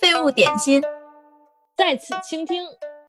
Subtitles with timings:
[0.00, 0.82] 废物点心，
[1.76, 2.64] 在此倾听。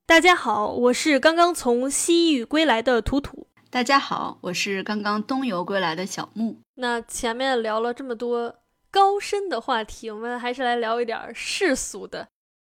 [0.06, 3.48] 大家好，我是刚刚从西域归来的图图。
[3.70, 6.58] 大家好，我是刚刚东游归来的小木。
[6.76, 8.54] 那前面聊了这么多
[8.92, 12.28] 高深的话题，我们还是来聊一点世俗的，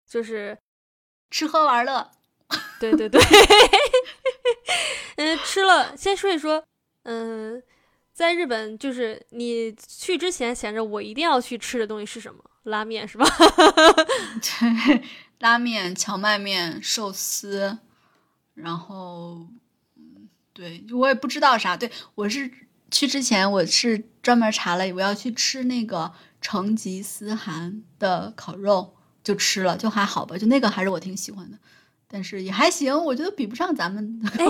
[0.08, 0.56] 就是
[1.32, 2.12] 吃喝玩乐。
[2.80, 3.20] 对对 对，
[5.18, 6.64] 嗯，吃了，先说一说，
[7.04, 7.64] 嗯，
[8.18, 12.44] 在日本，就是你去之前想着我一定要去吃的东西是什么？
[12.64, 13.24] 拉面是吧？
[14.42, 15.04] 对，
[15.38, 17.78] 拉面、荞麦面、寿司，
[18.56, 19.46] 然后，
[20.52, 21.78] 对我也不知道啥。
[21.78, 22.52] 对我是
[22.90, 26.12] 去之前，我是专门查了，我要去吃那个
[26.42, 31.60] 成吉思汗的烤肉，就吃了，就还好吧，就那个还是我挺喜欢的。
[32.10, 34.22] 但是也还行，我觉得比不上咱们。
[34.38, 34.46] 哎，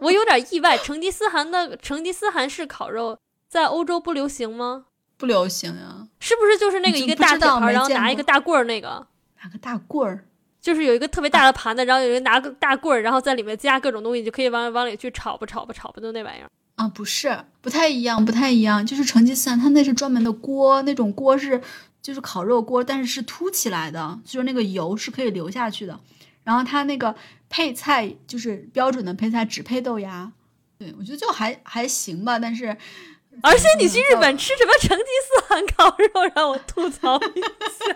[0.00, 4.86] 我有点意外，成吉思汗的成吉思汗式烤肉在欧洲不流行吗？
[5.16, 9.06] 不流行呀，是不是就是那个一个大铁盘，然后拿一个大棍儿那个？
[9.42, 10.24] 拿个大棍儿，
[10.60, 16.50] 就是有一个特别大的盘子，然后有人拿个大棍儿，然后在里面加各种东西，就可以往往里去炒吧炒吧炒吧，就那玩意儿。
[16.74, 18.84] 啊，不是，不太一样，不太一样。
[18.84, 21.58] 就是成吉思汗他那是专门的锅，那种锅是
[22.02, 25.98] 就是烤肉锅，但是是凸起来的，就是那个油是可以流下去的。
[26.46, 27.12] 然后它那个
[27.50, 30.32] 配菜就是标准的配菜，只配豆芽。
[30.78, 32.66] 对我觉得就还还行吧，但是
[33.42, 37.48] 而且你去日本吃什么成吉思汗烤肉，让我吐槽一下。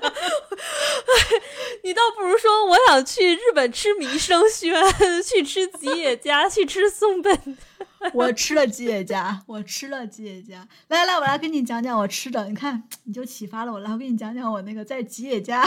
[1.84, 4.74] 你倒不如说我想去日本吃弥生轩，
[5.22, 7.56] 去吃吉野家，去吃松本。
[8.12, 10.66] 我吃了吉野家，我吃了吉野家。
[10.88, 13.78] 来来，我来跟你讲讲我吃的，你看你就启发了我。
[13.80, 15.62] 来，我给你讲讲我那个在吉野家。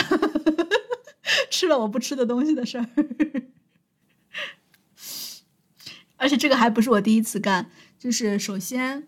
[1.54, 2.90] 吃了我不吃的东西的事儿，
[6.18, 7.70] 而且这个还不是我第一次干。
[8.00, 9.08] 就是首先，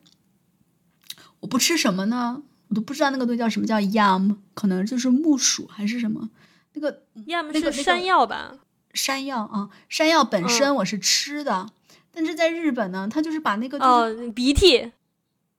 [1.40, 2.44] 我不吃什么呢？
[2.68, 6.30] 我都不知道那个东西叫什么，叫 yam，可能就是木薯还是什么。
[6.74, 8.60] 那个 yam 是山药吧？
[8.94, 11.72] 山药啊，山药本身我是吃的，
[12.14, 14.92] 但是在日本呢，他就是把那个哦鼻涕，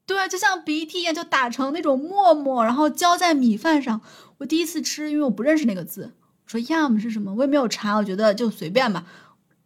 [0.06, 4.00] 对，就像鼻涕一样，就打成那种沫沫，然后浇在米饭上。
[4.38, 6.14] 我第一次吃，因为我不认识那个字。
[6.46, 7.34] 说 yam 是什么？
[7.34, 9.04] 我也没有查，我觉得就随便吧。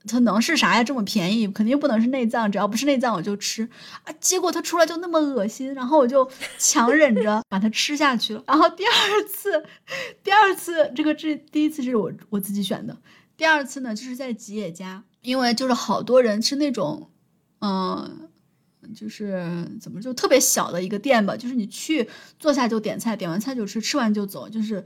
[0.08, 0.82] 它能是啥呀？
[0.82, 2.50] 这么便宜，肯定不能是内脏。
[2.50, 3.68] 只要不是内脏，我就吃
[4.04, 4.10] 啊。
[4.18, 6.26] 结果它出来就那么恶心，然后我就
[6.56, 8.42] 强忍着把它吃下去了。
[8.46, 9.62] 然后第二次，
[10.24, 12.97] 第二次这个这第一次是我我自己选的。
[13.36, 17.10] 第二次呢，就是在吉野家，因为就是好多人吃那种，
[17.60, 18.30] 嗯，
[18.94, 22.08] 就是怎么就特别小的一个店吧，就是你去
[22.38, 24.82] 坐下就点菜，点完菜就吃，吃完就走，就是。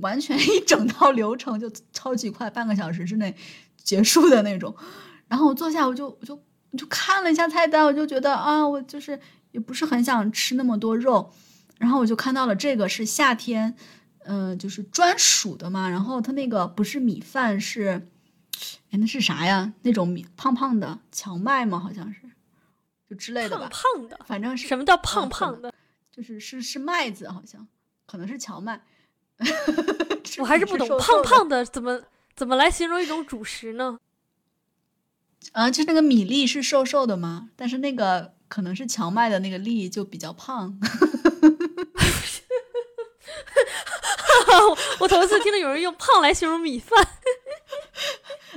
[0.00, 3.34] 完全 一整套流程就超级快，半个小时之内
[3.76, 4.74] 结束的那种。
[5.28, 6.34] 然后我坐下，我就我就
[6.70, 9.18] 我就看了一下菜单，我就觉得啊，我就是
[9.52, 11.32] 也不是很想吃那么多肉。
[11.78, 13.74] 然后我就看到了这个是夏天，
[14.24, 15.88] 嗯，就是专属的嘛。
[15.88, 18.08] 然后它那个不是米饭，是
[18.90, 19.72] 哎那是啥呀？
[19.82, 21.78] 那种米胖胖的荞麦吗？
[21.80, 22.20] 好像是，
[23.10, 23.68] 就之类的吧。
[23.70, 25.74] 胖的，反正是什么叫胖胖的？
[26.12, 27.66] 就是是是麦子，好像
[28.06, 28.80] 可能是荞麦。
[30.38, 32.00] 我还是不懂，胖胖的怎么
[32.34, 33.98] 怎么来形容一种主食呢？
[35.52, 37.50] 啊，就那个米粒是瘦瘦的吗？
[37.54, 40.78] 但是那个可能是荞麦的那个粒就比较胖。
[45.00, 47.06] 我头一次听到有人用胖来形容米饭。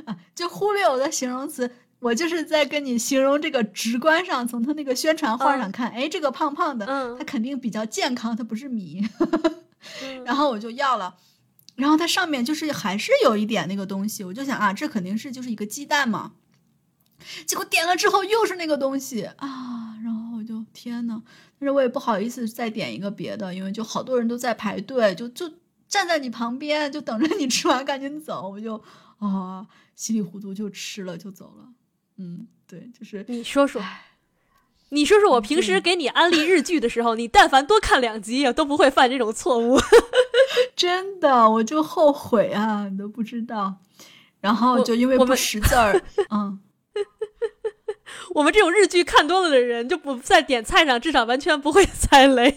[0.06, 6.86] 啊，就忽略我的形容词，我就是在跟你形容这个直观上，从他那个宣传画上看，哎，这个胖胖的，
[7.18, 9.02] 它肯定比较健康，它不是米。
[10.26, 11.18] 然后我就要了，
[11.76, 16.34] 然后它上面就是还是有一点那个东西，我就想啊，这肯定是就是一个鸡蛋嘛。
[17.46, 21.22] 结果点了之后又是那个东西啊，然后我就天呐，
[21.60, 25.52] 但是我也不好意思再点一个别的，因为就好多人都在排队，就就
[25.88, 28.82] 站在你旁边，就等着你吃完赶紧走，我就
[29.18, 29.66] 啊
[29.96, 31.70] 稀里糊涂就吃了就走了。
[32.18, 33.82] 嗯，对，就是你说说。
[34.90, 39.80] 你说说我平时给你安利日剧的时候，你但凡多看两集，都不会犯这种错误。
[40.76, 43.76] 真的，我就后悔啊，你都不知道。
[44.40, 46.60] 然后就因为不识字儿， 嗯，
[48.36, 52.56] 我们这种日剧看多了的人，就不在点菜上，至少完全不会踩雷。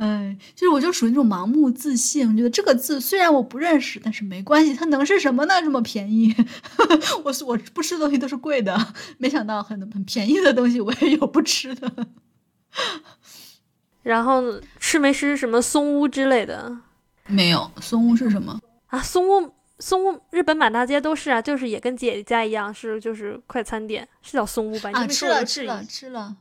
[0.00, 5.60] 哎，其实我就属于那种盲目自信，我觉得这个字虽然我不认识，但是没关系，它能是什么呢？
[5.60, 6.34] 这么便宜，
[7.22, 11.92] 我我不吃的东西都是贵的，没想到很很便宜的东西我也有不吃的。
[14.02, 14.42] 然后
[14.78, 16.78] 吃没吃什么松屋之类的？
[17.26, 19.02] 没有，松屋是什么啊？
[19.02, 24.88] 松屋松屋，日本满大街都是啊，就是也跟姐姐家一样，是就是快餐店，是叫松屋吧？
[24.94, 26.34] 啊，吃了吃了吃了，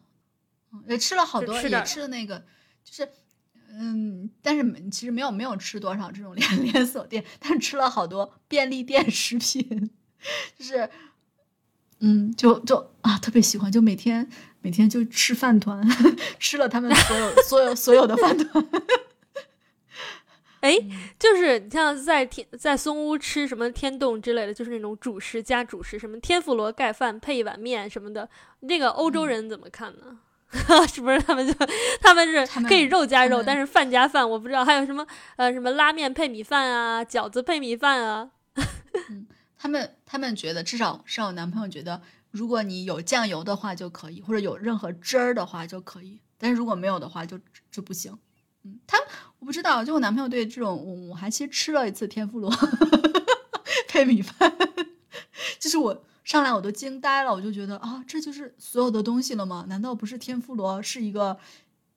[0.88, 2.45] 也吃了好多，也吃的那个，
[2.85, 3.09] 就是。
[3.71, 9.89] 嗯，但是其实没有没有吃多少这种连 连锁店，但是吃了好多便利店食品，
[10.57, 10.89] 就是，
[12.00, 14.30] 嗯，就就啊特别喜欢，就每天
[14.62, 15.88] 每天就吃饭团，
[16.39, 18.68] 吃了他们所有所有所有的饭团。
[20.62, 20.77] 哎，
[21.18, 28.30] 就是你像在天在松屋吃什么天洞之类的，就是那种主食加主食，什么天妇罗盖饭配一碗面什么的，
[28.60, 30.19] 那个欧洲人怎么看呢？
[30.91, 31.19] 是不是？
[31.21, 31.53] 他们就
[32.01, 34.65] 他们是可以肉加肉，但是饭加饭，我不知道。
[34.65, 35.05] 还有什么
[35.35, 38.31] 呃什么拉面配米饭啊，饺子配米饭啊，
[39.57, 42.01] 他们他们觉得，至少是我男朋友觉得，
[42.31, 47.39] 如果你有酱油的话就可以，或者有任何汁儿的话就可以，但是如果没有的话就
[47.71, 48.17] 就不行。
[48.63, 48.97] 嗯，他
[49.39, 52.51] 我不知道，就我男朋友对这种，我我还其实吃了一次天妇罗
[53.87, 54.51] 配米饭，
[55.59, 59.65] 就是我上来我都惊呆了，我就觉得啊，这就是所有的东西了吗？
[59.67, 61.35] 难道不是天妇罗是一个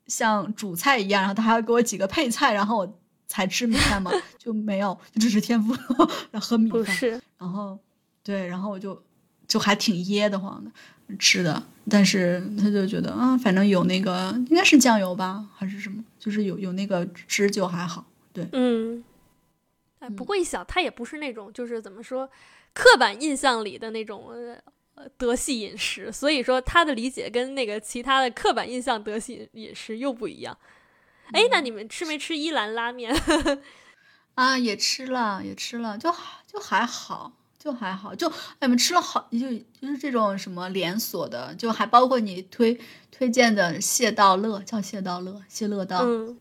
[0.06, 4.10] 像主菜一样，然后他还要给我几个配菜，然后我才吃米饭吗？
[4.38, 7.22] 就没有，就只是天妇罗， 然后和米饭。
[7.36, 7.78] 然后
[8.22, 9.04] 对，然后我就
[9.46, 10.70] 就还挺噎得慌的
[11.18, 18.06] 吃的，但是他就觉得啊，反正有那个应该是酱油吧，还是什么，就是有有那个汁就还好。
[18.32, 19.04] 对，嗯，
[19.98, 22.30] 哎，不嗯过一想，他也不是那种就是怎么说
[22.72, 24.30] 刻板印象里的那种
[25.16, 30.56] 德系饮食，所以说他的理解跟那个其他的刻板印象德系饮食又不一样。
[31.32, 33.14] 哎，那你们吃没吃伊兰拉面？
[34.34, 36.14] 啊，也吃了，也吃了，就
[36.46, 39.38] 就还好，就还好，就哎，我们吃了好，就
[39.80, 42.78] 就是这种什么连锁的，就还包括你推
[43.10, 46.38] 推荐的谢道乐，叫谢道乐，谢乐道，嗯，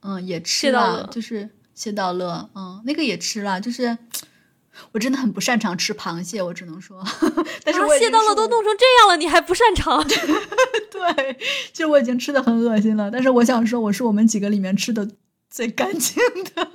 [0.00, 3.96] 嗯，也吃谢道乐，了就是谢道乐，嗯，那个也吃了，就是
[4.92, 7.02] 我真的很不擅长吃螃蟹，我只能说，
[7.64, 10.02] 但是啊我已经谢道乐都弄成这样了，你还不擅长？
[10.08, 11.36] 对，
[11.72, 15.08] 其实我已经吃的很恶心了，但是我想说，我是我们几个里面吃的
[15.50, 16.22] 最干净
[16.54, 16.68] 的。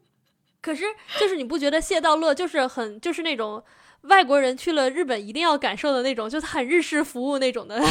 [0.62, 0.84] 可是
[1.18, 3.62] 就是你不觉得谢道乐就是很就是那种
[4.02, 7.82] 外国人去了日本一定要感受的那种，就是很日式服务那种的。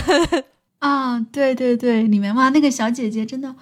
[0.80, 3.56] 啊，对对对，里面哇，那个小姐姐真的，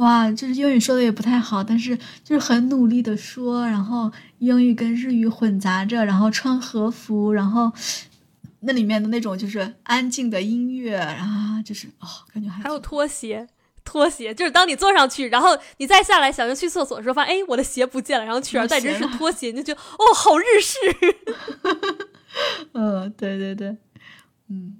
[0.00, 1.94] 哇，就是英语说的也不太好，但是
[2.24, 7.70] 就是很努力的说，然后英语跟日语混杂着，然后穿和服，然后
[8.60, 13.46] 那里面的那种就是安静的音乐，然后就是哦，感觉还还有拖鞋，
[13.84, 20.78] 拖鞋就是当你坐上去，然后你再下来想要去厕所的时候，发现哎我的鞋不见了，然后取而代之是 拖鞋，你就觉得哦好日式。
[22.72, 23.76] 嗯，对对对，嗯
[24.48, 24.79] 嗯，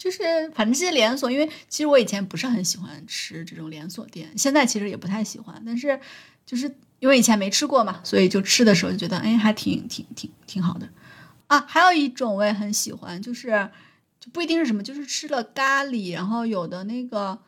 [0.00, 6.00] 就是反正这些连锁，因为其实我以前不是很喜欢吃这种连锁店，现在其实也不太喜欢，但是
[6.46, 10.88] 就是因为以前没吃过嘛，所以就吃的时候就觉得哎还挺挺挺挺好的
[11.48, 11.62] 啊。
[11.68, 13.68] 还有一种我也很喜欢，就是
[14.18, 17.38] 就不一定是什么，就是吃了咖喱，然后有的那个。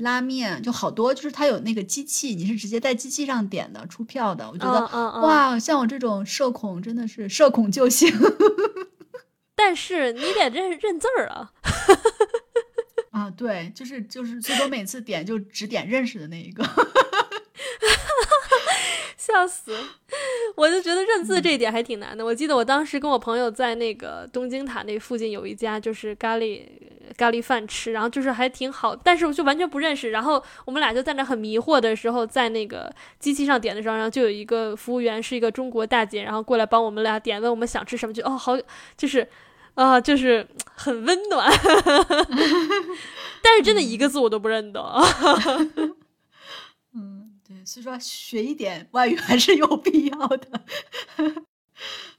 [0.00, 4.48] 拉面就好多，就是它有那个机器，你是直接在机器上点的，出票的。
[4.48, 8.08] 我觉得、嗯嗯嗯，哇，像我这种社恐真的是社恐救星。
[9.56, 11.50] 但是你得认认字儿啊。
[13.10, 16.64] 啊，对，就是就是，最多每次点就只点认识的那一个。
[19.16, 19.72] 笑死！
[20.56, 22.24] 我就觉得认字这一点还挺难的。
[22.24, 26.62] 我记得我当时跟我朋友在那个东京塔那附近有一家就是咖喱
[27.14, 30.10] 咖喱饭吃，然后就是还挺好，但是我就完全不认识。
[30.12, 38.56] 然后我们俩就在那很迷惑的时候，在那个机器上点的时候，然后就有一个服务员是一个中国大姐，然后过来帮我们俩点，问我们想吃什么，就哦好，
[38.96, 39.28] 就是
[39.78, 40.44] 啊、就是
[40.74, 41.48] 很温暖。
[43.40, 44.82] 但是真的一个字我都不认得。
[46.92, 50.48] 嗯，对，所以说学一点外语还是有必要的。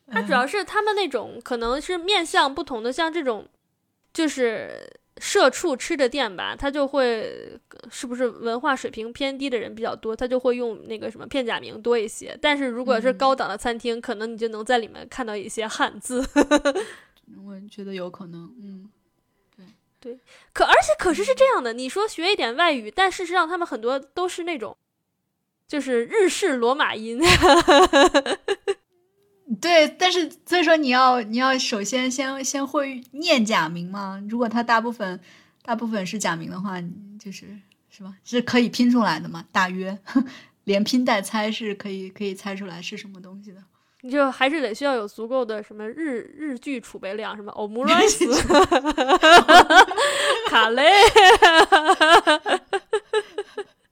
[0.09, 3.45] 它主要是他们那种可能是面向不同的，像这种
[4.13, 7.59] 就是社畜吃的店吧，他就会
[7.91, 12.39] 是不是文化水平偏低的人比较多，他就会用那个什么片假名多一些。
[12.41, 16.25] 但是如果是嗯高档的餐厅，可能你就能在里面看到一些汉字。
[17.45, 18.89] 我觉得有可能，嗯，
[19.55, 19.65] 对
[20.00, 20.19] 对
[20.53, 24.75] 可而且可是是这样的，你说学一点外语，但事实上他们很多都是那种。
[25.67, 27.19] 就是日式罗马音，
[29.62, 34.19] 对，但是所以说你要你要首先先先会念假名嘛。
[34.27, 35.19] 如果他大部分
[35.62, 36.81] 大部分是假名的话，
[37.19, 37.55] 就是
[37.91, 38.15] 是吧？
[38.24, 39.45] 是可以拼出来的嘛？
[39.51, 39.95] 大约
[40.65, 43.63] 连拼带猜是可以可以猜出来是什么东西的。
[44.01, 48.29] 你就还是得需要有足够的什么日日剧储备量，什么 omurice、
[50.49, 50.89] 卡雷，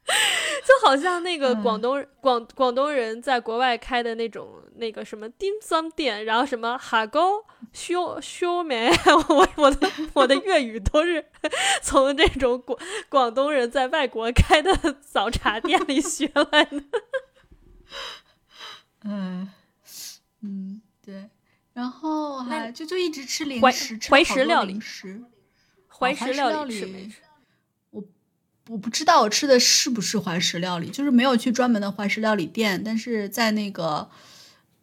[0.08, 1.62] 就好像那个嗯。
[1.62, 4.48] 广东、广广东人在国外开的那种
[4.78, 8.90] 那个什么 dim sum 店，然后什么哈高修修梅，
[9.28, 11.26] 我我的我的粤语都是
[11.82, 16.82] 从这种广广东人在外国开的早茶店里学来的。
[19.04, 19.50] 嗯
[20.48, 21.30] 嗯，对。
[21.74, 25.22] 然后还就就一直吃零食，吃好多石料理零食。
[25.90, 27.18] 怀石料料理吃没吃？
[28.70, 34.10] 我不知道我吃的是不是怀石料理，就是没有去专门的怀石料理店，但是在那个，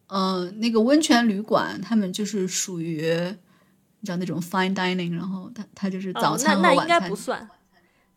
[0.07, 3.03] 嗯、那个温泉旅馆，他们就是属于，
[4.01, 7.11] 你知道那种 fine dining，然后他他就是早哦、餐那那应该和晚餐。
[7.11, 7.51] 不算。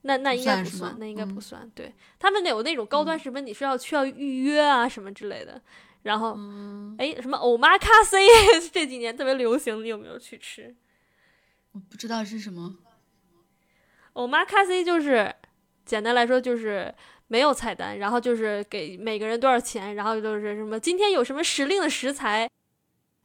[0.04, 1.72] 那那应该不算，算那应该不嗯算。
[1.75, 5.62] 对他们那有那种高端食品，你是要需要预约啊什么之类的。
[6.07, 8.25] 然后，嗯，哎，什么欧玛咖啡
[8.71, 10.73] 这几年特别流行，你有没有去吃？
[11.73, 12.77] 我不知道是什么。
[14.13, 15.35] 欧玛咖啡就是
[15.85, 16.91] 简单来说就是
[17.27, 22.49] 没有菜单，然后就是给每个人多少钱，然后就是什么今天有什么时令的食材，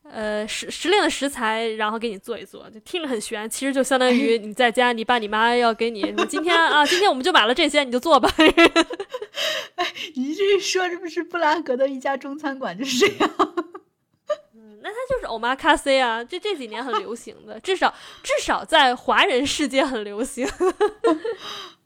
[0.04, 8.28] 呃时时令的食材，然后给你做一做，就听着很悬，其实就相当于 你在家，你爸你妈要给你你今天啊，今天我们就买了这些，你就做吧。
[10.14, 13.30] 你这说这不是布拉格的一家中餐馆就是这样？
[14.54, 20.46] 嗯那它就是欧玛咖啡啊，这这几年很流行的，至少至少在华人世界很流行。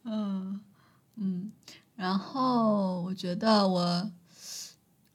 [0.05, 0.61] 嗯
[1.19, 1.53] 嗯，
[1.95, 4.11] 然后我觉得我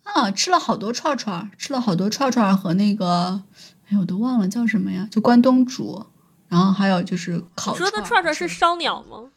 [0.03, 3.43] 啊吃了好多串串，吃了好多串串和那个，
[3.89, 6.05] 哎我都忘了叫什么呀，就关东煮，
[6.48, 9.31] 然后还有就是烤你说的串串串是烧鸟吗？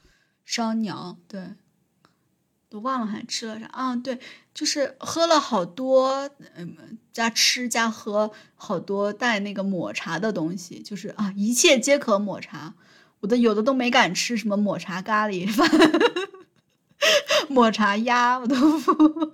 [0.45, 1.55] 烧鸟，对，
[2.69, 3.97] 都忘了还吃了啥啊？
[3.97, 4.19] 对，
[4.53, 12.75] 就是喝了好多，嗯，加吃加喝好多带那个抹茶的东西，就是啊，一切皆可抹茶。
[13.21, 15.67] 我的有的都没敢吃，什么抹茶咖喱饭、
[17.49, 19.33] 抹茶鸭，我都不，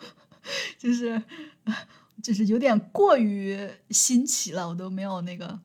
[0.78, 1.22] 就是
[2.22, 5.58] 就是有点过于新奇了，我都没有那个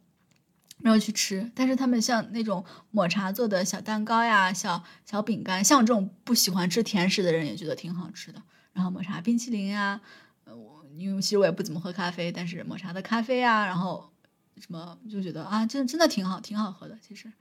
[0.77, 1.51] 没有去吃。
[1.53, 8.41] 但是他们像那种抹茶做的小蛋糕呀、小小饼干，像我这种不喜欢吃甜食的人也觉得挺好吃的。
[8.74, 10.00] 然后抹茶冰淇淋呀，
[10.46, 14.12] 我因为其实我也不怎么喝咖啡，但是抹茶的咖啡啊，然后
[14.58, 16.98] 什么就觉得啊，真真的挺好，挺好喝的。
[17.01, 17.32] 其实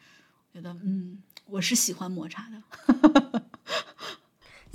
[0.53, 3.43] 觉得嗯，我是喜欢抹茶的。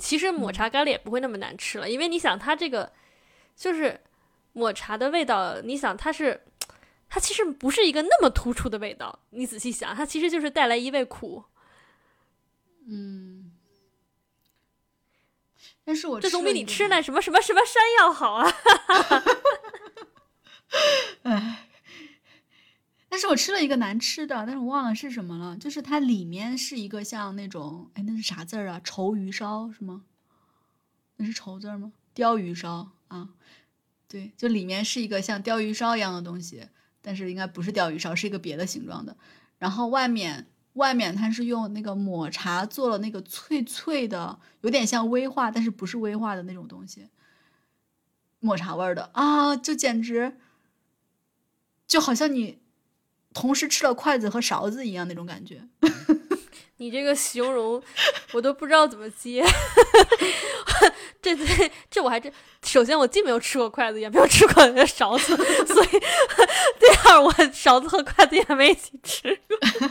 [0.00, 2.90] 其实抹茶干了也不会那么难吃了，因为你想它这个
[3.54, 4.00] 就是
[4.54, 6.42] 抹茶的味道，你想它是
[7.08, 11.44] 它其实不是一个那么突出的味道，你仔细想，它其实就是带来一味苦，
[12.88, 13.52] 嗯，
[15.84, 18.50] 但是我这总比你吃那什么什么什么山药好啊！
[21.24, 21.66] 哎，
[23.08, 25.56] 但是我吃了一个难吃的，但是我忘了是什么了。
[25.56, 28.80] 就是它里面是一个像那种，哎，那是啥字儿啊？
[28.84, 30.02] 稠鱼烧是吗？
[31.16, 31.92] 那是稠字吗？
[32.12, 33.28] 鲷鱼烧啊，
[34.08, 36.68] 对，就里面是一个像鲷鱼烧一样的东西，
[37.00, 39.16] 但是应该不是鲷鱼烧，是一个别的形状的。
[39.58, 47.08] 然后外面外面它是用那个抹茶做了那个脆脆的，有点像威化，但是不是威化的那种东西，
[48.40, 50.36] 抹茶味儿的啊，就简直。
[51.86, 52.60] 就好像你
[53.32, 55.62] 同时吃了筷子和勺子一样那种感觉。
[56.78, 57.82] 你这个形容
[58.32, 59.44] 我都不知道怎么接。
[61.20, 62.32] 这这这我还真，
[62.62, 69.90] 首先我既没有吃过筷子，也没有吃过那勺子， 所以第二我勺子和筷子也没一起吃过。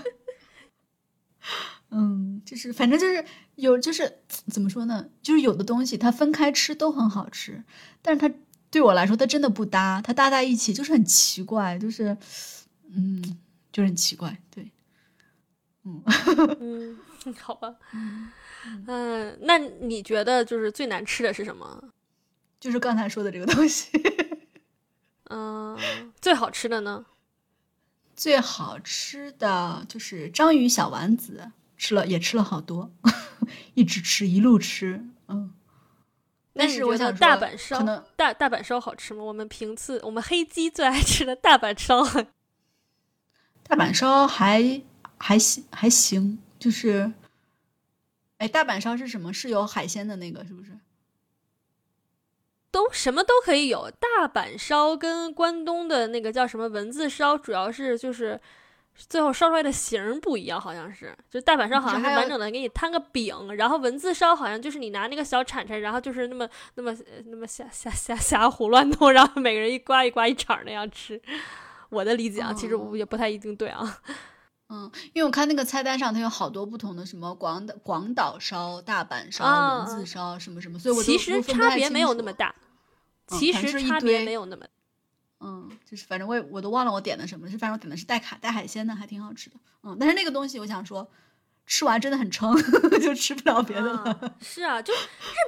[1.91, 3.23] 嗯，就是反正就是
[3.55, 5.05] 有，就是怎么说呢？
[5.21, 7.63] 就是有的东西它分开吃都很好吃，
[8.01, 8.33] 但是它
[8.71, 12.17] 对我来说它真的不搭，它搭在一起就是很奇怪，就是
[12.95, 13.37] 嗯，
[13.71, 14.37] 就很奇怪。
[14.49, 14.71] 对，
[15.83, 16.03] 嗯，
[16.59, 17.75] 嗯，好吧。
[18.87, 21.91] 嗯，那你觉得就是最难吃的是什么？
[22.59, 23.89] 就是刚才说的这个东西。
[25.29, 25.77] 嗯，
[26.19, 27.05] 最好吃的呢？
[28.15, 32.91] 最好吃的就是章鱼小丸子，吃了也吃了好多，
[33.75, 35.53] 一直吃一路吃，嗯。
[36.51, 39.23] 但是我想大阪烧可能大大阪烧好吃吗？
[39.23, 42.03] 我们平次我们黑鸡最爱吃的大阪烧，
[43.69, 44.81] 大阪烧还
[45.19, 47.13] 还行还行，就是，
[48.39, 49.31] 哎，大阪烧是什么？
[49.31, 50.71] 是有海鲜的那个是不是？
[52.71, 53.91] 都什么都可以有。
[53.91, 58.41] 大阪烧跟关东的那个叫什么文字烧，主要是就是
[58.95, 61.15] 最后烧出来的形不一样，好像是。
[61.29, 71.21] 就大阪烧好像是还完整的给你摊个饼，然后文字烧好像就是你拿那个小铲铲，然后就是那么那么呃那么瞎瞎瞎瞎胡乱弄，然后每个人一刮一刮一铲那样吃。
[71.89, 74.01] 我的理解啊，其实哦我也不太一定对啊。
[74.71, 82.53] 嗯，因为我看那个菜单上，它有好多不同的什么广岛广岛烧、大阪烧、啊文字烧什么什么，所以我其实差别没有那么大，
[83.31, 84.65] 嗯其实差别没有那么。
[85.39, 89.55] 嗯，就是反正我也我都忘了我点的什么了，是反正我点的是带卡带海鲜的，还挺好吃的。
[89.83, 91.09] 嗯，但是那个东西我想说，
[91.65, 92.53] 吃完真的很撑，
[93.01, 93.99] 就吃不了别的了。
[94.03, 94.97] 啊是啊，就日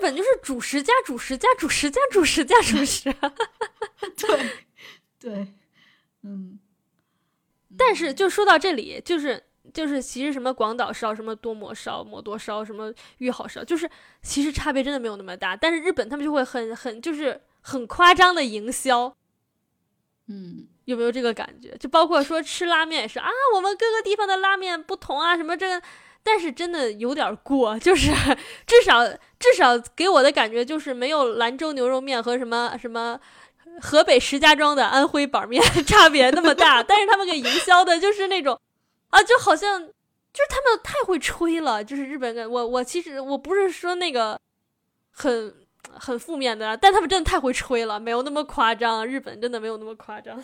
[0.01, 3.13] 本就是主食加主食加主食加主食加主食，
[4.17, 4.50] 对
[5.19, 5.48] 对，
[6.24, 6.60] 嗯，
[7.78, 13.90] 但是就说到这里，就是就是其实什么广岛烧、什么多摩烧、摩多烧、什么玉好烧，就是
[14.22, 15.56] 其实差别真的没有那么大。
[15.56, 19.16] 但是日本他们就会很很就是很夸张的营销，
[20.28, 21.75] 嗯有没有这个感觉？
[21.80, 25.82] 就包括说吃拉面也是啊，我们各个地方的拉面不同啊，什么这个，
[26.22, 28.12] 但是真的有点过，就是
[28.68, 29.08] 至少
[29.40, 33.20] 至少给我的感觉就是没有兰州牛肉面和什么什么。
[33.80, 38.60] 河北石家庄的安徽板面 差别那么大， 但是他们给营销的就是那种，
[39.10, 42.50] 啊，就好像就是他们太会吹了，就是日本人。
[42.50, 44.40] 我我其实我不是说那个
[45.12, 45.54] 很
[45.94, 49.06] 很负面的，但他们真的太会吹了，没有那么夸张。
[49.06, 50.42] 日本真的没有那么夸张。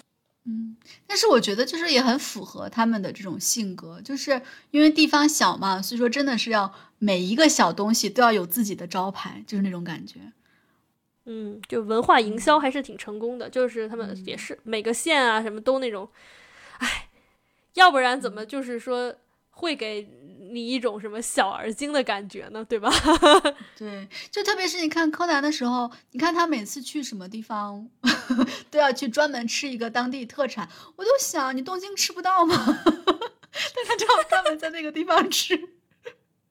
[0.49, 4.41] 嗯，但是我觉得就是也很符合他们的这种性格，就是
[4.71, 10.19] 因为地方小嘛，所以说真的是要每一个小东西都要有自己的招牌，就是那种感觉。
[11.29, 16.09] 嗯，就文化营销还是挺成功的，就是他们也是每个县啊什么都那种，
[16.79, 17.09] 哎，
[17.73, 19.13] 要不然怎么就是说
[19.51, 20.09] 会给
[20.51, 22.63] 你一种什么小而精的感觉呢？
[22.63, 22.89] 对吧？
[23.77, 27.89] 对，就特别是你看柯南的时候，你看他每次去什么地方
[28.71, 32.55] 都要去专门吃一个当地特产，我就想你东京吃不到吗？
[32.85, 35.76] 但他就要专门在那个地方吃。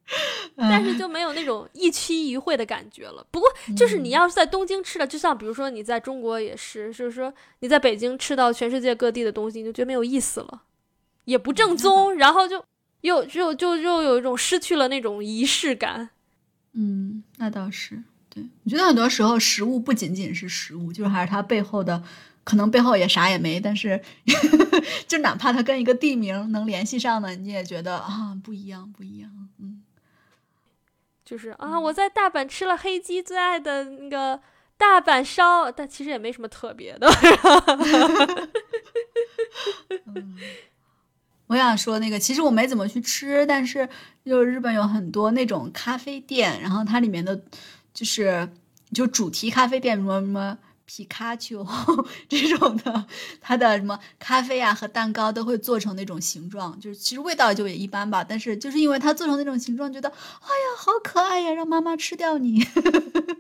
[0.57, 3.27] 但是就没有那种一期一会的感觉了。
[3.31, 10.63] 不过就是你要是在东京吃的，就像比如说你在中国也是，就是说你在北京吃到全世界各地的东西，你就觉得没有意思了，
[11.25, 12.65] 也不正宗， 然后就
[13.01, 16.11] 又就就又有一种失去了那种仪式感。
[16.73, 18.03] 嗯，那倒是。
[18.29, 22.03] 对，我觉得很多时候食物不仅仅是食物，就是还是它背后的，
[22.45, 24.01] 可能背后也啥也没，但是
[25.09, 29.31] 就哪怕它跟一个地名能联系上的，你也觉得啊不一样，不一样。
[29.59, 29.83] 嗯。
[31.27, 34.41] 就是啊，我在大阪吃了黑鸡最爱的那个
[34.79, 37.09] 大阪烧，但其实也没什么特别的。
[40.15, 40.37] 嗯，
[41.49, 43.89] 我想说那个，其实我没怎么去吃，但是
[44.25, 47.43] 就是日本有很多那种咖啡店，然后它里面的
[47.93, 48.49] 就是
[48.95, 51.67] 就主题咖啡店，什么什么皮卡丘
[52.29, 53.05] 这种的，
[53.41, 62.65] 它的什么咖啡啊和蛋糕都会做成那种形状，就是其实味道就也一般吧，但是就是因为它做成那种形状，觉得哎呀好可爱呀，让妈妈吃掉你。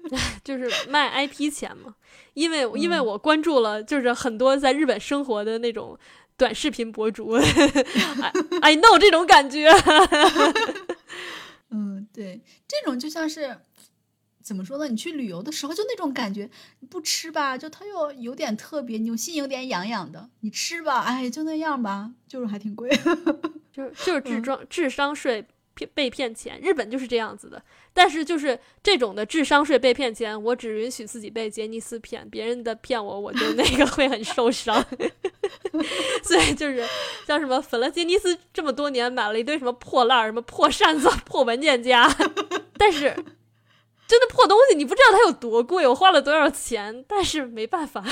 [0.44, 1.94] 就是卖 IP 钱嘛，
[2.34, 5.98] 因为因为我关注了，就是很多在日本生活的那种
[6.36, 7.32] 短视频博主
[8.62, 9.68] I know 这种感觉。
[11.70, 13.58] 嗯，对，这种就像是
[14.46, 14.86] 怎么说呢？
[14.86, 22.88] 你去旅游的时候就那种感觉，你不吃吧，就它又有点特别，你心有点痒痒的；你吃吧，哎，就那样吧，就是还挺贵。
[23.72, 27.60] 就是就是智装智商税骗被骗钱，日本就是这样子的。
[27.92, 34.80] 但是就是这种的智商税被骗钱，我只允许自己被杰尼斯骗，别人的骗我，我就那个会很受伤。
[36.22, 36.86] 所以就是
[37.26, 42.08] 像什么粉了杰尼斯这么多年，买了一堆什么破烂儿、什么破扇子、破文件夹，
[42.78, 43.12] 但是
[44.06, 48.04] 真的破东西，你不知道它有多贵，我花了多少钱，但是没办法。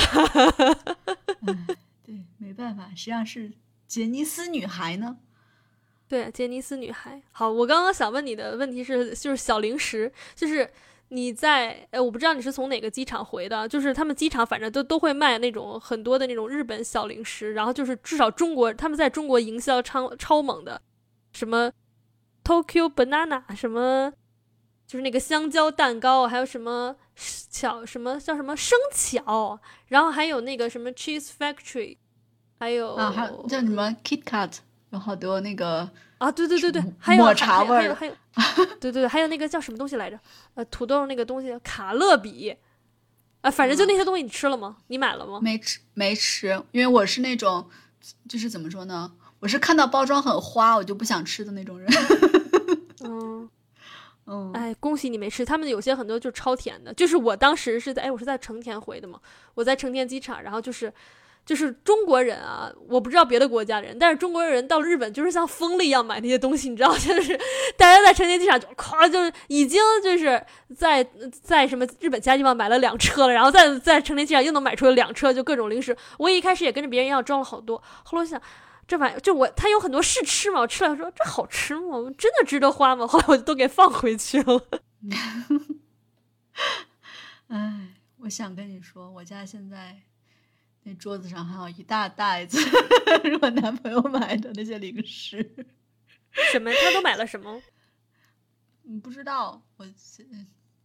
[2.05, 3.53] 对，没办法，实际上是
[3.87, 5.17] 杰尼斯女孩呢。
[6.09, 7.23] 对，杰尼斯女孩。
[7.33, 10.69] 好，我刚刚想问你的问题是，就是小零食，就是
[11.09, 20.83] 你在，呃，我不知道你是从哪个机场回的，就是他们机场反正都都会卖那种很多的那种日本小零食，然后就是至少中国他们在中国营销超超猛的，
[21.33, 21.73] 什么
[22.45, 24.13] Tokyo Banana，什么
[24.87, 26.95] 就是那个香蕉蛋糕，还有什么
[27.51, 31.97] 巧什么叫什么生巧，然后还有那个什么 Cheese Factory，
[32.59, 34.53] 还有啊，还有叫什么 Kit Kat，
[34.91, 38.15] 有好多那个啊，对对对对抹，还有抹茶味儿还有
[38.81, 40.19] 对对对，还有那个叫什么东西来着？
[40.55, 42.55] 呃，土豆那个东西，卡乐比，
[43.41, 44.79] 啊，反正就那些东西，你吃了吗？
[44.89, 45.41] 你买了吗？
[45.43, 47.69] 没吃没吃，因为我是那种
[48.29, 49.13] 就是怎么说呢？
[49.41, 51.89] 我是看到包装很花，我就不想吃的那种人。
[53.05, 53.49] 嗯，
[54.27, 59.21] 嗯，哎，恭喜你没吃，他们有些很多就超甜的，就是我当时是在，哎，我是在成田回的嘛，
[59.55, 60.93] 我在成田机场，然后就是。
[61.47, 67.39] 就是中国人啊，我不知道别的国家人，但是中国人到日本就是像疯了一样买那些东西，你知道， 就是
[67.77, 70.43] 大家在成田机场就咵，就是已经就是
[70.75, 71.07] 在
[71.43, 75.95] 在什么日本其他地方买了两车了，然后在在成田机场又能买出两车，就各种零食。
[76.17, 78.41] 我一开始也跟着别人一样装了好多，后来我想，
[78.87, 81.99] 这玩意就我他有很多试吃嘛，我吃了说这好吃吗？
[82.19, 83.07] 真的值得花吗？
[83.07, 84.67] 后来我就都给放回去了。
[87.49, 90.01] 哎，我想跟你说，我家现在
[90.83, 95.55] 那桌子上还有一大袋子 是我男朋友买的那些零食。
[96.53, 96.71] 什么？
[96.73, 97.63] 他都买了什么？
[98.83, 99.87] 你，不知道，我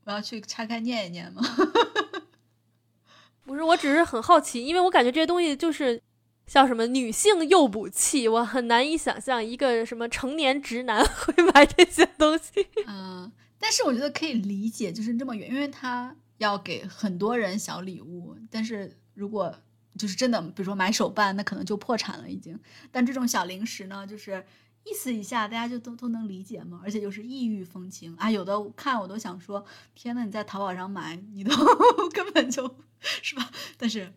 [0.05, 1.41] 我要去拆开念一念吗？
[3.45, 6.01] 不是，我只是很好奇，因为我感觉这些东西就是
[6.49, 12.67] 像什么女性诱捕器，我很难以想象一个什么成年直男 会买这些东西。
[12.87, 18.35] 嗯，但是我觉得可以理解，就是这么远，因为他要给很多人小礼物。
[18.49, 19.55] 但是如果
[19.95, 22.59] 就是真的，比如说买手办，那可能就破产了已经。
[22.91, 24.43] 但这种小零食呢，就是
[24.83, 26.81] 意思一下，大家就都都能理解嘛。
[26.83, 31.53] 而且就是异域风情啊，有的看我都想说，天呐，你在淘宝上买，你都
[32.11, 32.75] 根本就。
[33.21, 33.49] 是吧？
[33.77, 34.11] 但是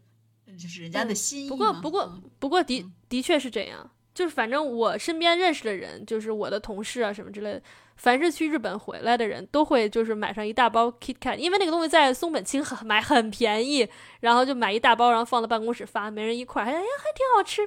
[0.56, 1.48] 就是人家的心意。
[1.48, 3.90] 不过，不过，不过的的确是这样。
[4.14, 7.62] 就是反正我身边认识的人，就是我的同事啊什么之类的，
[7.96, 13.88] 凡是去日本回来的人都会就是买上一大包 KitKat，因为那个东西在松本清很买很便宜，
[14.20, 17.62] 然后就买一大包，然后放到办公室发，每人一块，哎呀，还挺好吃。